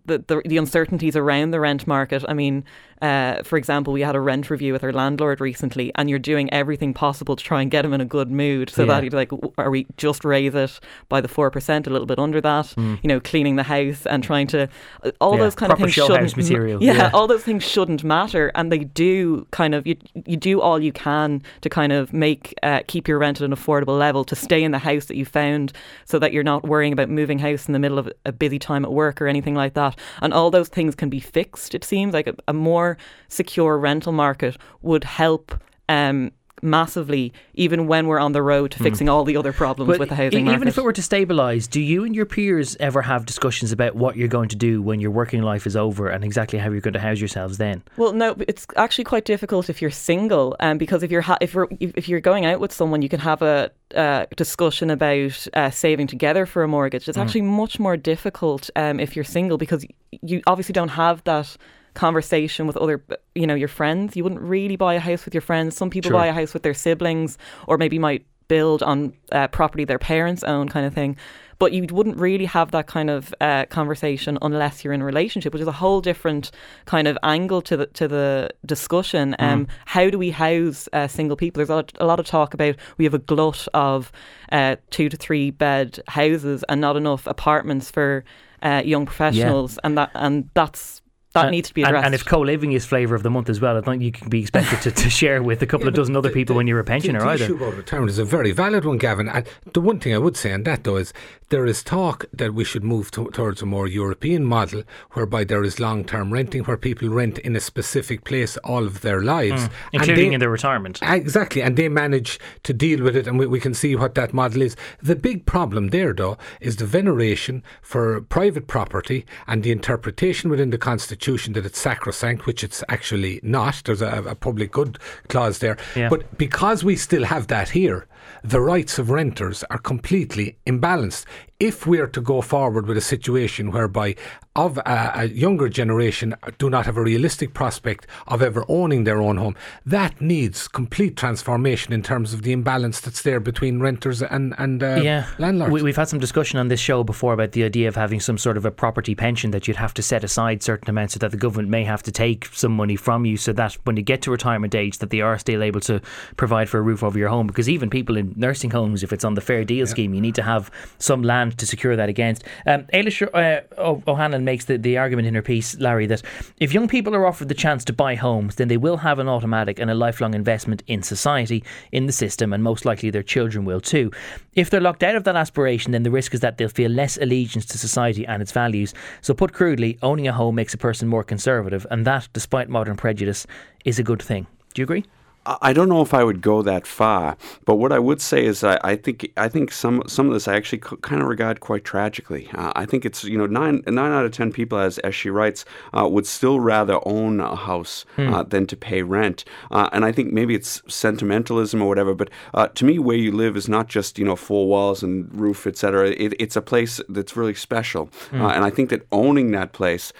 [0.06, 2.24] the, the the uncertainties around the rent market.
[2.26, 2.64] I mean,
[3.02, 6.52] uh, for example, we had a rent review with our landlord recently, and you're doing
[6.52, 8.88] everything possible to try and get him in a good mood, so Yeah.
[8.94, 12.18] that he's like, are we just raise it by the four percent, a little bit
[12.18, 12.72] under that?
[12.76, 14.68] You know, cleaning the house and trying to
[15.02, 15.36] uh, all Mm.
[15.38, 17.10] Yeah, those kind of things shouldn't material, Yeah, yeah.
[17.12, 20.92] all those things shouldn't matter, and they do kind of you you do all you
[20.92, 24.62] can to kind of make uh, keep your rent at an affordable level to stay
[24.62, 25.72] in the house that you found,
[26.04, 28.84] so that you're not worrying about moving house in the middle of a busy time
[28.84, 29.98] at work or anything like that.
[30.20, 31.74] And all those things can be fixed.
[31.74, 32.91] It seems like a, a more
[33.28, 35.60] secure rental market would help.
[35.88, 39.98] Um, massively even when we're on the road to fixing all the other problems But
[39.98, 42.24] with the housing e- market even if it were to stabilise, do you and your
[42.24, 45.76] peers ever have discussions about what you're going to do when your working life is
[45.76, 47.82] over and exactly how you're going to house yourselves then?
[47.96, 51.56] Well, no, it's actually quite difficult if you're single, um, because if you're ha- if
[51.80, 56.06] if you're going out with someone, you can have a uh, discussion about uh, saving
[56.06, 57.08] together for a mortgage.
[57.08, 59.84] It's actually much more difficult um, if you're single because
[60.22, 61.56] you obviously don't have that
[61.94, 65.40] conversation with other you know your friends you wouldn't really buy a house with your
[65.42, 66.18] friends some people Sure.
[66.18, 70.42] buy a house with their siblings or maybe might build on uh, property their parents
[70.44, 71.16] own kind of thing
[71.58, 75.52] but you wouldn't really have that kind of uh, conversation unless you're in a relationship,
[75.52, 76.50] which is a whole different
[76.86, 79.36] kind of angle to the to the discussion.
[79.38, 81.60] Um, How do we house uh, single people?
[81.60, 84.10] There's a lot, a lot of talk about we have a glut of
[84.50, 88.24] uh, two to three bed houses and not enough apartments for
[88.64, 91.01] uh, young professionals, and that and that's
[91.34, 92.06] that And- needs to be and- addressed.
[92.06, 94.28] And, if co-living is flavour of the month as well, I don't think you can
[94.28, 96.84] be expected to, to share with a couple of dozen other people when you're a
[96.84, 97.44] pensioner the, the either.
[97.44, 99.28] issue about retirement is a very valid one, Gavan.
[99.28, 101.12] And the one thing I would say on that, though, is
[101.52, 105.62] there is talk that we should move to, towards a more European model whereby there
[105.62, 109.64] is long term renting where people rent in a specific place all of their lives.
[109.64, 110.98] Mm, including they, in their retirement.
[111.02, 111.60] Exactly.
[111.60, 114.62] And they manage to deal with it, and we, we can see what that model
[114.62, 114.76] is.
[115.02, 120.70] The big problem there, though, is the veneration for private property and the interpretation within
[120.70, 123.82] the Constitution that it's sacrosanct, which it's actually not.
[123.84, 124.98] There's a, a public good
[125.28, 125.76] clause there.
[125.94, 126.08] Yeah.
[126.08, 128.06] But because we still have that here,
[128.44, 131.24] the rights of renters are completely imbalanced.
[131.60, 134.16] If we are to go forward with a situation whereby
[134.54, 139.22] of a, a, younger generation do not have a realistic prospect of ever owning their
[139.22, 144.22] own home, that needs complete transformation in terms of the imbalance that's there between renters
[144.22, 145.26] and and uh, yeah.
[145.38, 145.72] landlords.
[145.82, 148.36] We, have had some discussion on this show before about the idea of having some
[148.36, 151.30] sort of a property pension that you'd have to set aside certain amounts so that
[151.30, 154.20] the government may have to take some money from you so that when you get
[154.22, 156.00] to retirement age that they are still able to
[156.36, 159.24] provide for a roof over your home because even people in nursing homes if it's
[159.24, 159.90] on the fair deal yeah.
[159.90, 162.44] scheme you need to have some land to secure that against.
[162.66, 163.62] Um, Ailish uh,
[164.10, 166.22] O'Hanlon makes the, the argument in her piece, Larry, that
[166.58, 169.28] if young people are offered the chance to buy homes, then they will have an
[169.28, 173.64] automatic and a lifelong investment in society, in the system, and most likely their children
[173.64, 174.10] will too.
[174.54, 177.16] If they're locked out of that aspiration, then the risk is that they'll feel less
[177.16, 178.94] allegiance to society and its values.
[179.20, 182.96] So, put crudely, owning a home makes a person more conservative, and that, despite modern
[182.96, 183.46] prejudice,
[183.84, 184.46] is a good thing.
[184.74, 185.04] Do you agree?
[185.44, 188.62] I don't know if I would go that far, but what I would say is
[188.62, 191.58] I, I think I think some some of this I actually c- kind of regard
[191.58, 192.48] quite tragically.
[192.54, 195.30] Uh, I think it's you know nine nine out of ten people, as as she
[195.30, 195.64] writes,
[195.98, 198.32] uh, would still rather own a house hmm.
[198.32, 199.44] uh, than to pay rent.
[199.72, 203.32] Uh, and I think maybe it's sentimentalism or whatever, but uh, to me, where you
[203.32, 206.10] live is not just you know four walls and roof, etc.
[206.10, 208.42] It, it's a place that's really special, hmm.
[208.42, 210.12] Uh, and I think that owning that place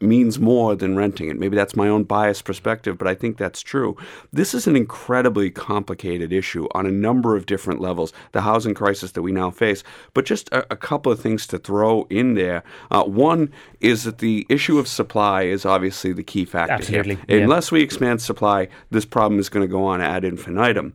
[0.00, 1.38] means more than renting it.
[1.38, 3.96] Maybe that's my own biased perspective, but I think that's true.
[4.32, 8.74] This is is an incredibly complicated issue on a number of different levels, the housing
[8.74, 9.82] crisis that we now face.
[10.14, 12.62] But just a, a couple of things to throw in there.
[12.90, 17.16] Uh, one is that the issue of supply is obviously the key factor Absolutely.
[17.16, 17.24] here.
[17.28, 17.44] Yeah.
[17.44, 20.94] Unless we expand supply, this problem is going to go on ad infinitum.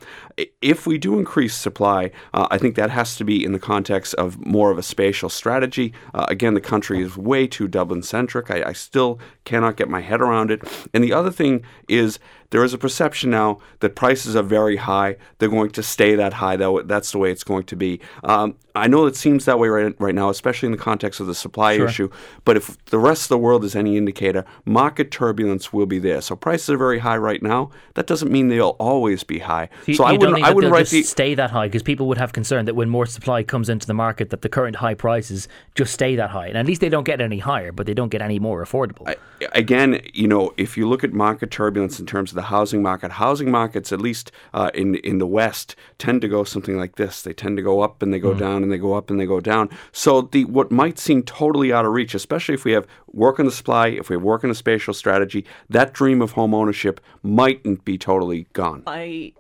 [0.62, 4.14] If we do increase supply, uh, I think that has to be in the context
[4.16, 5.94] of more of a spatial strategy.
[6.14, 8.50] Uh, again, the country is way too Dublin centric.
[8.50, 10.62] I, I still cannot get my head around it.
[10.94, 15.18] And the other thing is there is a perception now that prices are very high.
[15.38, 16.56] They're going to stay that high.
[16.56, 18.00] Though that's the way it's going to be.
[18.24, 21.28] Um, I know it seems that way right, right now, especially in the context of
[21.28, 21.88] the supply sure.
[21.88, 22.10] issue.
[22.46, 26.22] But if the rest of the world is any indicator, market turbulence will be there.
[26.22, 27.72] So prices are very high right now.
[27.96, 29.70] That doesn't mean they'll always be high.
[29.88, 30.44] So, so I wouldn't.
[30.44, 33.06] I wouldn't write the stay that high because people would have concern that when more
[33.06, 36.58] supply comes into the market, that the current high prices just stay that high, and
[36.58, 39.08] at least they don't get any higher, but they don't get any more affordable.
[39.08, 39.16] I,
[39.54, 43.12] again, you know, if you look at market turbulence in terms of the housing market,
[43.12, 47.22] housing markets, at least uh, in in the West, tend to go something like this.
[47.22, 48.40] They tend to go up and they go mm.
[48.40, 49.70] down and they go up and they go down.
[49.92, 53.46] So the what might seem totally out of reach, especially if we have work on
[53.46, 57.02] the supply, if we have work on a spatial strategy, that dream of home ownership
[57.24, 58.84] mightn't be totally gone.
[58.88, 59.34] I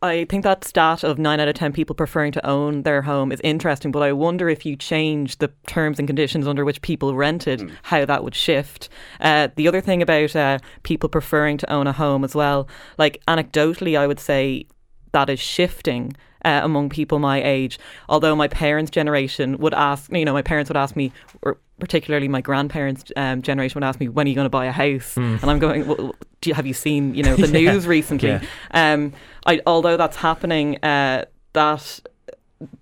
[0.00, 3.32] I think that stat of nine out of 10 people preferring to own their home
[3.32, 7.16] is interesting, but I wonder if you change the terms and conditions under which people
[7.16, 7.72] rented, mm.
[7.82, 8.88] how that would shift.
[9.20, 13.20] Uh, the other thing about uh, people preferring to own a home as well, like
[13.26, 14.66] anecdotally, I would say
[15.12, 16.16] that is shifting.
[16.44, 20.70] Uh, among people my age, although my parents' generation would ask, you know, my parents
[20.70, 24.34] would ask me, or particularly my grandparents' um, generation would ask me, "When are you
[24.34, 25.42] going to buy a house?" Mm.
[25.42, 27.72] And I'm going, well, "Do you have you seen you know the yeah.
[27.72, 28.42] news recently?" Yeah.
[28.72, 29.12] Um,
[29.46, 32.00] I, although that's happening, uh, that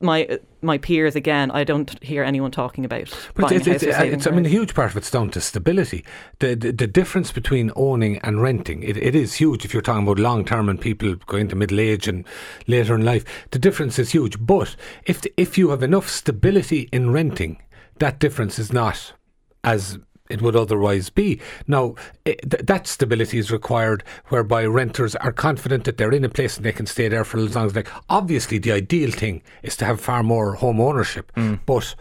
[0.01, 3.15] my my peers again, I don't hear anyone talking about.
[3.35, 6.05] But it's, it's, it's, it's I mean, a huge part of it's down to stability.
[6.39, 9.65] The the, the difference between owning and renting, it, it is huge.
[9.65, 12.25] If you're talking about long term and people going to middle age and
[12.67, 14.39] later in life, the difference is huge.
[14.45, 17.59] But if the, if you have enough stability in renting
[17.99, 19.13] that difference is not
[19.65, 21.41] as it would otherwise be.
[21.67, 21.95] Now,
[22.25, 26.57] it, th- that stability is required whereby renters are confident that they're in a place
[26.57, 27.85] and they can stay there for as long as they.
[28.09, 31.61] Obviously, the ideal thing is to have far more home ownership, mm.
[31.67, 31.95] but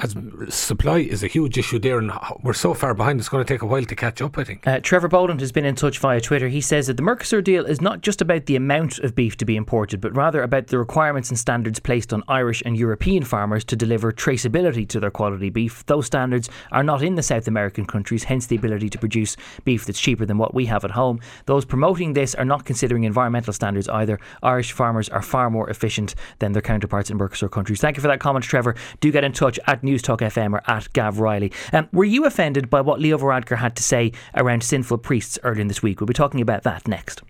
[0.00, 0.14] as
[0.48, 3.62] supply is a huge issue there, and we're so far behind, it's going to take
[3.62, 4.64] a while to catch up, I think.
[4.64, 6.46] Uh, Trevor Boland has been in touch via Twitter.
[6.46, 9.44] He says that the Mercosur deal is not just about the amount of beef to
[9.44, 13.64] be imported, but rather about the requirements and standards placed on Irish and European farmers
[13.64, 15.84] to deliver traceability to their quality beef.
[15.86, 19.84] Those standards are not in the South American countries, hence the ability to produce beef
[19.84, 21.18] that's cheaper than what we have at home.
[21.46, 24.20] Those promoting this are not considering environmental standards either.
[24.44, 27.80] Irish farmers are far more efficient than their counterparts in Mercosur countries.
[27.80, 28.76] Thank you for that comment, Trevor.
[29.00, 31.52] Do get in touch at Newstalk FM or at Gav Reilly.
[31.72, 35.62] Um, were you offended by what Leo Varadkar had to say around sinful priests earlier
[35.62, 36.00] in this week?
[36.00, 37.22] We'll be talking about that next.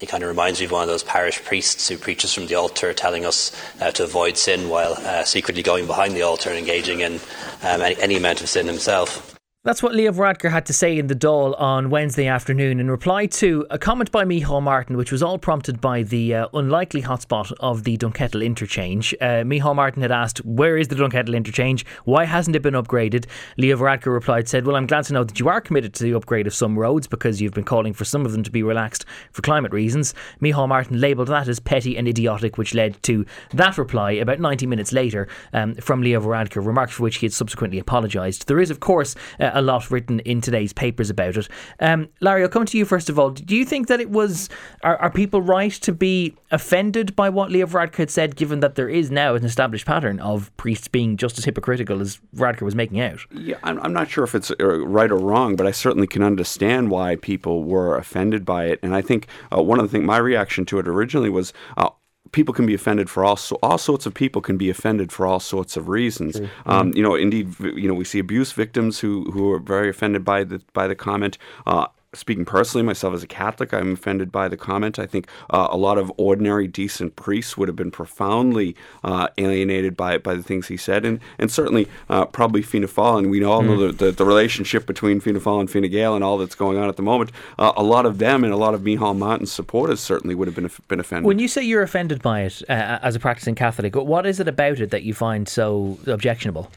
[0.00, 2.54] He kind of reminds me of one of those parish priests who preaches from the
[2.54, 3.50] altar, telling us
[3.80, 7.14] uh, to avoid sin while uh, secretly going behind the altar and engaging in
[7.62, 9.35] um, any amount of sin himself.
[9.66, 13.26] That's what Leo Varadkar had to say in the Dáil on Wednesday afternoon in reply
[13.26, 17.52] to a comment by Micheál Martin, which was all prompted by the uh, unlikely hotspot
[17.58, 19.12] of the Dunkettle interchange.
[19.20, 21.84] Uh, Micheál Martin had asked, Where is the Dunkettle interchange?
[22.04, 23.26] Why hasn't it been upgraded?
[23.56, 26.14] Leo Varadkar replied, said, Well, I'm glad to know that you are committed to the
[26.14, 29.04] upgrade of some roads because you've been calling for some of them to be relaxed
[29.32, 30.14] for climate reasons.
[30.40, 34.64] Micheál Martin labelled that as petty and idiotic, which led to that reply about 90
[34.68, 38.46] minutes later um, from Leo Varadkar, remarks for which he had subsequently apologised.
[38.46, 41.48] There is, of course, uh, a lot written in today's papers about it.
[41.80, 43.30] Um, Larry, I'll come to you first of all.
[43.30, 44.48] Do you think that it was
[44.82, 48.74] are, are people right to be offended by what Leo Varadkar had said, given that
[48.74, 52.74] there is now an established pattern of priests being just as hypocritical as Varadkar was
[52.74, 53.20] making out?
[53.32, 56.22] Yeah, I'm, I'm not sure if it's uh, right or wrong, but I certainly can
[56.22, 58.78] understand why people were offended by it.
[58.82, 61.52] And I think uh, one of the things, my reaction to it originally was.
[61.76, 61.90] Uh,
[62.36, 65.26] people can be offended for all so, all sorts of people can be offended for
[65.26, 66.38] all sorts of reasons.
[66.66, 70.22] Um, you know, indeed, you know, we see abuse victims who who are very offended
[70.22, 71.38] by the by the comment.
[71.66, 71.86] Uh,
[72.16, 74.98] speaking personally, myself as a Catholic, I'm offended by the comment.
[74.98, 79.96] I think uh, a lot of ordinary, decent priests would have been profoundly uh, alienated
[79.96, 83.18] by by the things he said, and and certainly uh, probably Fianna Fáil.
[83.18, 86.24] And we all know the, the, the relationship between Fianna Fáil and Fine Gael and
[86.24, 87.30] all that's going on at the moment.
[87.58, 90.54] Uh, a lot of them and a lot of Micheál Martin's supporters certainly would have
[90.54, 91.26] been been offended.
[91.26, 94.48] When you say you're offended by it uh, as a practicing Catholic, what is it
[94.48, 96.70] about it that you find so objectionable?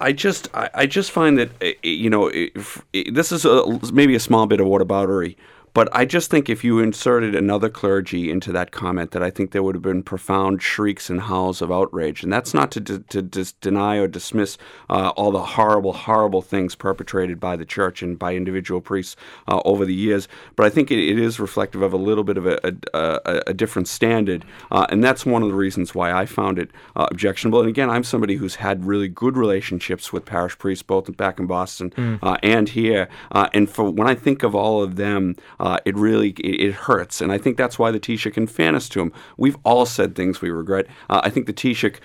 [0.00, 4.14] I just I, I just find that uh, you know if, this is a, maybe
[4.14, 5.36] a small bit of whataboutery,
[5.74, 9.50] but I just think if you inserted another clergy into that comment, that I think
[9.50, 13.00] there would have been profound shrieks and howls of outrage, and that's not to to,
[13.00, 14.56] to dis- deny or dismiss
[14.88, 19.16] uh, all the horrible horrible things perpetrated by the church and by individual priests
[19.48, 22.36] uh, over the years, but I think it, it is reflective of a little bit
[22.36, 26.12] of a, a, a, a different standard, uh, and that's one of the reasons why
[26.12, 27.60] I found it uh, objectionable.
[27.60, 31.46] And again, I'm somebody who's had really good relationships with parish priests, both back in
[31.46, 35.34] Boston uh, and here, uh, and for when I think of all of them,
[35.64, 38.88] uh, it really it, it hurts, and I think that's why the Taoiseach in fairness
[38.90, 40.86] to him, we've all said things we regret.
[41.10, 41.96] Uh, I think the Taoiseach.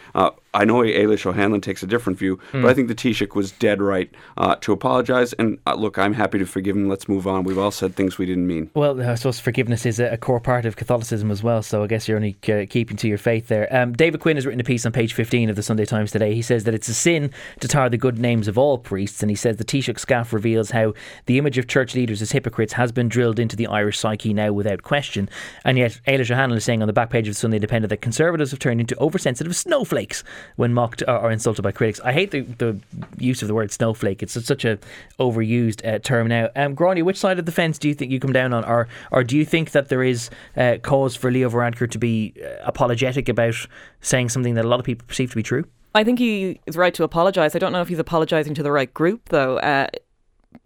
[0.54, 3.82] I know Ailish O'Hanlon takes a different view, but I think the Taoiseach was dead
[3.82, 5.34] right uh, to apologise.
[5.34, 6.90] And uh, look, I'm happy to forgive him.
[6.90, 7.44] Let's move on.
[7.44, 8.70] We've all said things we didn't mean.
[8.74, 11.62] Well, I suppose forgiveness is a a core part of Catholicism as well.
[11.62, 13.74] So I guess you're only uh, keeping to your faith there.
[13.76, 16.34] Um, David Quinn has written a piece on page 15 of the Sunday Times today.
[16.34, 19.30] He says that it's a sin to tar the good names of all priests, and
[19.30, 20.94] he says the Taoiseach scaff reveals how
[21.26, 24.52] the image of church leaders as hypocrites has been drilled into the Irish psyche now
[24.52, 25.30] without question.
[25.64, 28.02] And yet, Ailish O'Hanlon is saying on the back page of the Sunday Independent that
[28.02, 30.24] conservatives have turned into oversensitive snowflakes
[30.56, 32.00] when mocked or, insulted by critics.
[32.04, 32.80] I hate the, the
[33.18, 34.24] use of the word snowflake.
[34.24, 34.80] It's such a
[35.20, 36.50] overused uh, term now.
[36.56, 39.24] Um, which side of the fence do you think you come down on, or or
[39.24, 43.30] do you think that there is uh, cause for Leo Varadkar to be uh, apologetic
[43.30, 43.56] about
[44.02, 45.66] saying something that a lot of people perceive to be true?
[45.96, 47.56] I think he is right to apologise.
[47.56, 49.58] I don't know if he's apologising to the right group, though.
[49.58, 49.88] Uh,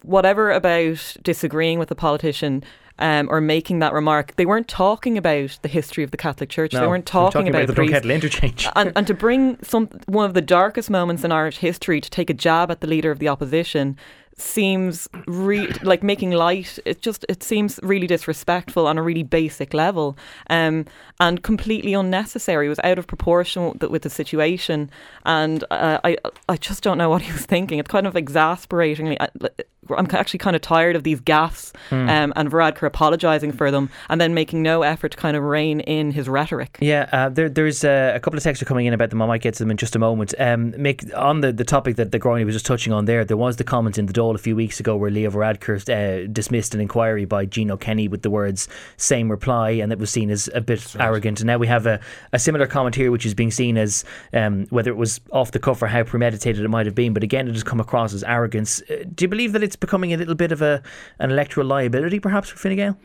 [0.03, 2.63] whatever about disagreeing with a politician
[3.03, 6.71] um, or making that remark, they weren't talking about the history of the Catholic Church.
[6.71, 8.05] they weren't talking, about, the priests.
[8.05, 8.65] Interchange.
[8.77, 12.29] and, and to bring some one of the darkest moments in Irish history to take
[12.29, 13.97] a jab at the leader of the opposition
[14.37, 19.73] seems re- like making light it just it seems really disrespectful on a really basic
[19.73, 20.17] level
[20.49, 20.85] um,
[21.19, 24.89] and completely unnecessary it was out of proportion with the, with the situation
[25.25, 26.17] and uh, I
[26.49, 29.29] I just don't know what he was thinking it's kind of exasperatingly I,
[29.89, 34.19] I'm actually kind of tired of these gaffes um, and Varadkar apologising for them and
[34.19, 37.83] then making no effort to kind of rein in his rhetoric Yeah, uh, there, there's
[37.83, 39.21] uh, a couple of texts are coming in about them.
[39.21, 40.33] I might get to them in just a moment.
[40.39, 43.37] Um, Mick, on the, the topic that the Gráinne was just touching on there, there
[43.37, 46.73] was the comment in the Dáil a few weeks ago where Leo Varadkar uh, dismissed
[46.73, 48.67] an inquiry by Gino Kenny with the words
[48.97, 51.39] "same reply," and it was seen as a bit arrogant.
[51.39, 51.99] And now we have a,
[52.31, 54.03] a similar comment here, which is being seen as
[54.33, 57.13] um, whether it was off the cuff or how premeditated it might have been.
[57.13, 58.81] But again, it has come across as arrogance.
[58.89, 60.81] Uh, do you believe that it's becoming a little bit of a
[61.19, 62.97] an electoral liability, perhaps, for Fine Gael?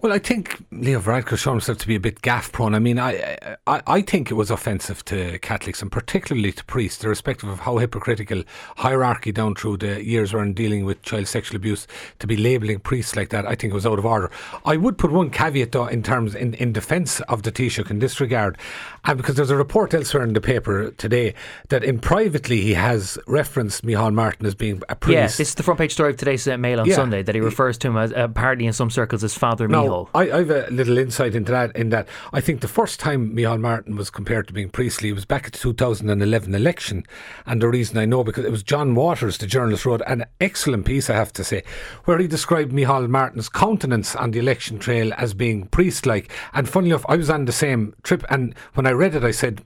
[0.00, 2.72] Well, I think Leo Varadkar showed himself to be a bit gaff prone.
[2.72, 7.02] I mean, I, I I think it was offensive to Catholics and particularly to priests,
[7.02, 8.44] irrespective of how hypocritical
[8.76, 11.88] hierarchy down through the years were in dealing with child sexual abuse,
[12.20, 13.44] to be labelling priests like that.
[13.44, 14.30] I think it was out of order.
[14.64, 17.98] I would put one caveat though in terms in, in defence of the Taoiseach in
[17.98, 18.56] this regard,
[19.04, 21.34] and because there's a report elsewhere in the paper today
[21.70, 25.14] that in privately he has referenced Micheál Martin as being a priest.
[25.14, 26.94] Yes, this is the front page story of today's uh, Mail on Yeah.
[26.94, 30.10] Sunday that he refers to him as apparently in some circles as Father Now, hole.
[30.14, 31.74] I, I have a little insight into that.
[31.76, 35.24] In that, I think the first time Micheál Martin was compared to being priestly was
[35.24, 37.04] back at the 2011 election,
[37.46, 40.86] and the reason I know because it was John Waters, the journalist, wrote an excellent
[40.86, 41.62] piece, I have to say,
[42.04, 46.30] where he described Micheál Martin's countenance on the election trail as being priest-like.
[46.52, 49.30] And funny enough, I was on the same trip, and when I read it, I
[49.30, 49.62] said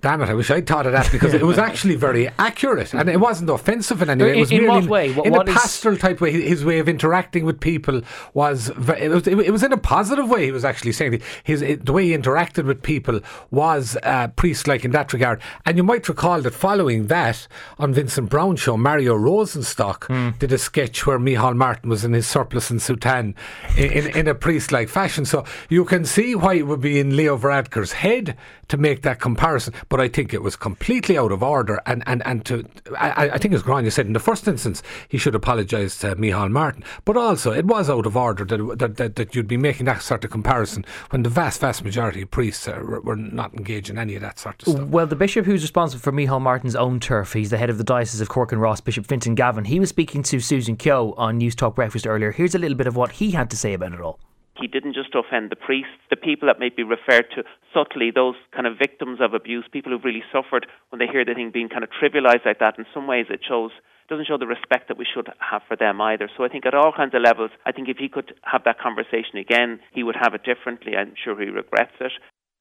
[0.00, 3.08] damn it, I wish I'd thought of that because it was actually very accurate and
[3.08, 4.36] it wasn't offensive in any way.
[4.36, 5.12] It was in, merely what way?
[5.12, 6.32] What, in what a is- pastoral type way.
[6.32, 10.44] His way of interacting with people was it was, it was in a positive way.
[10.46, 13.20] He was actually saying his the way he interacted with people
[13.50, 15.40] was uh, priest-like in that regard.
[15.66, 17.46] And you might recall that following that
[17.78, 20.30] on Vincent Browne's show, Mario Rosenstock Hmm.
[20.38, 23.34] did a sketch where Micheál Martin was in his surplice and soutane
[23.76, 25.24] in, in, in a priest-like fashion.
[25.24, 28.36] So you can see why it would be in Leo Varadkar's head
[28.68, 29.74] to make that comparison.
[29.90, 31.82] But I think it was completely out of order.
[31.84, 32.64] And, and, and to
[32.96, 36.50] I, I think as Gráinne said, in the first instance, he should apologise to Micheál
[36.50, 36.84] Martin.
[37.04, 40.00] But also, it was out of order that, that, that, that you'd be making that
[40.00, 43.98] sort of comparison when the vast, vast majority of priests uh, were, not engaged in
[43.98, 44.88] any of that sort of stuff.
[44.88, 47.84] Well, the bishop who's responsible for Micheál Martin's own turf, he's the head of the
[47.84, 49.64] Diocese of Cork and Ross, Bishop Fintan Gavin.
[49.64, 52.30] He was speaking to Susan Keogh on Newstalk Breakfast earlier.
[52.30, 54.20] Here's a little bit of what he had to say about it all.
[54.60, 58.36] He didn't just offend the priests, the people that may be referred to subtly, those
[58.52, 61.68] kind of victims of abuse, people who've really suffered when they hear the thing being
[61.68, 62.78] kind of trivialized like that.
[62.78, 63.72] In some ways, it shows
[64.08, 66.28] doesn't show the respect that we should have for them either.
[66.36, 68.80] So I think at all kinds of levels, I think if he could have that
[68.80, 70.96] conversation again, he would have it differently.
[70.96, 72.10] I'm sure he regrets it.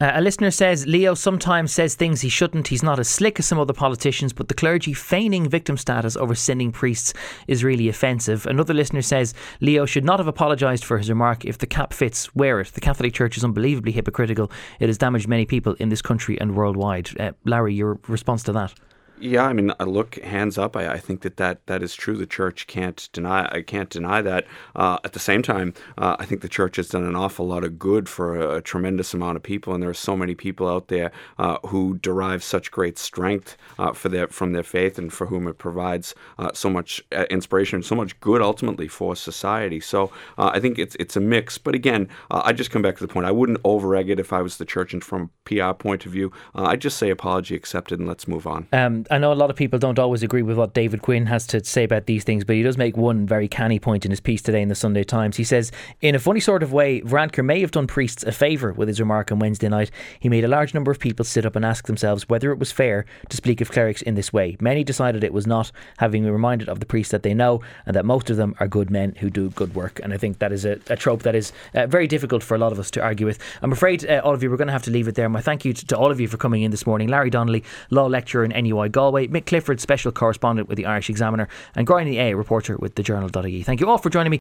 [0.02, 2.70] Uh, a listener says Leo sometimes says things he shouldn't.
[2.70, 6.36] He's not as slick as some other politicians, but the clergy feigning victim status over
[6.36, 7.14] sinning priests
[7.50, 8.46] is really offensive.
[8.46, 11.44] Another listener says Leo should not have apologised for his remark.
[11.44, 12.68] If the cap fits, wear it.
[12.68, 14.50] The Catholic Church is unbelievably hypocritical.
[14.80, 17.10] It has damaged many people in this country and worldwide.
[17.20, 18.74] Uh, Larry, your response to that?
[19.22, 20.78] Yeah, I mean, I look hands up.
[20.78, 22.16] I, I think that, that that is true.
[22.16, 23.50] The church can't deny.
[23.52, 24.46] I can't deny that.
[24.76, 27.66] Uh, at the same time, uh, I think the church has done an awful lot
[27.66, 30.70] of good for a, a tremendous amount of people, and there are so many people
[30.70, 35.12] out there uh, who derive such great strength uh, for their from their faith, and
[35.12, 39.18] for whom it provides uh, so much uh, inspiration, and so much good ultimately for
[39.18, 39.82] society.
[39.82, 41.58] So I think it's it's a mix.
[41.58, 43.26] But again, I just come back to the point.
[43.26, 46.06] I wouldn't over egg it if I was the church, and from a PR point
[46.06, 48.68] of view, I'd just say apology accepted, and let's move on.
[48.72, 51.48] Um, I know a lot of people don't always agree with what David Quinn has
[51.48, 54.20] to say about these things, but he does make one very canny point in his
[54.20, 55.36] piece today in the Sunday Times.
[55.36, 58.72] He says, in a funny sort of way, Varadkar may have done priests a favour
[58.72, 59.90] with his remark on Wednesday night.
[60.20, 62.72] He made a large number of people sit up and ask themselves whether it was
[62.72, 64.58] fair to speak of clerics in this way.
[64.60, 67.96] Many decided it was not, having been reminded of the priests that they know and
[67.96, 70.00] that most of them are good men who do good work.
[70.04, 72.60] And I think that is a, a trope that is uh, very difficult for a
[72.60, 73.40] lot of us to argue with.
[73.64, 75.30] I'm afraid, uh, all of you, we're going to have to leave it there.
[75.30, 77.08] My thank you to, to all of you for coming in this morning.
[77.08, 81.48] Larry Donnelly, law lecturer in NUI Galway, Mick Clifford, special correspondent with the Irish Examiner,
[81.74, 83.64] and Brian A, reporter with the Journal.ie.
[83.64, 84.38] Thank you all for joining me.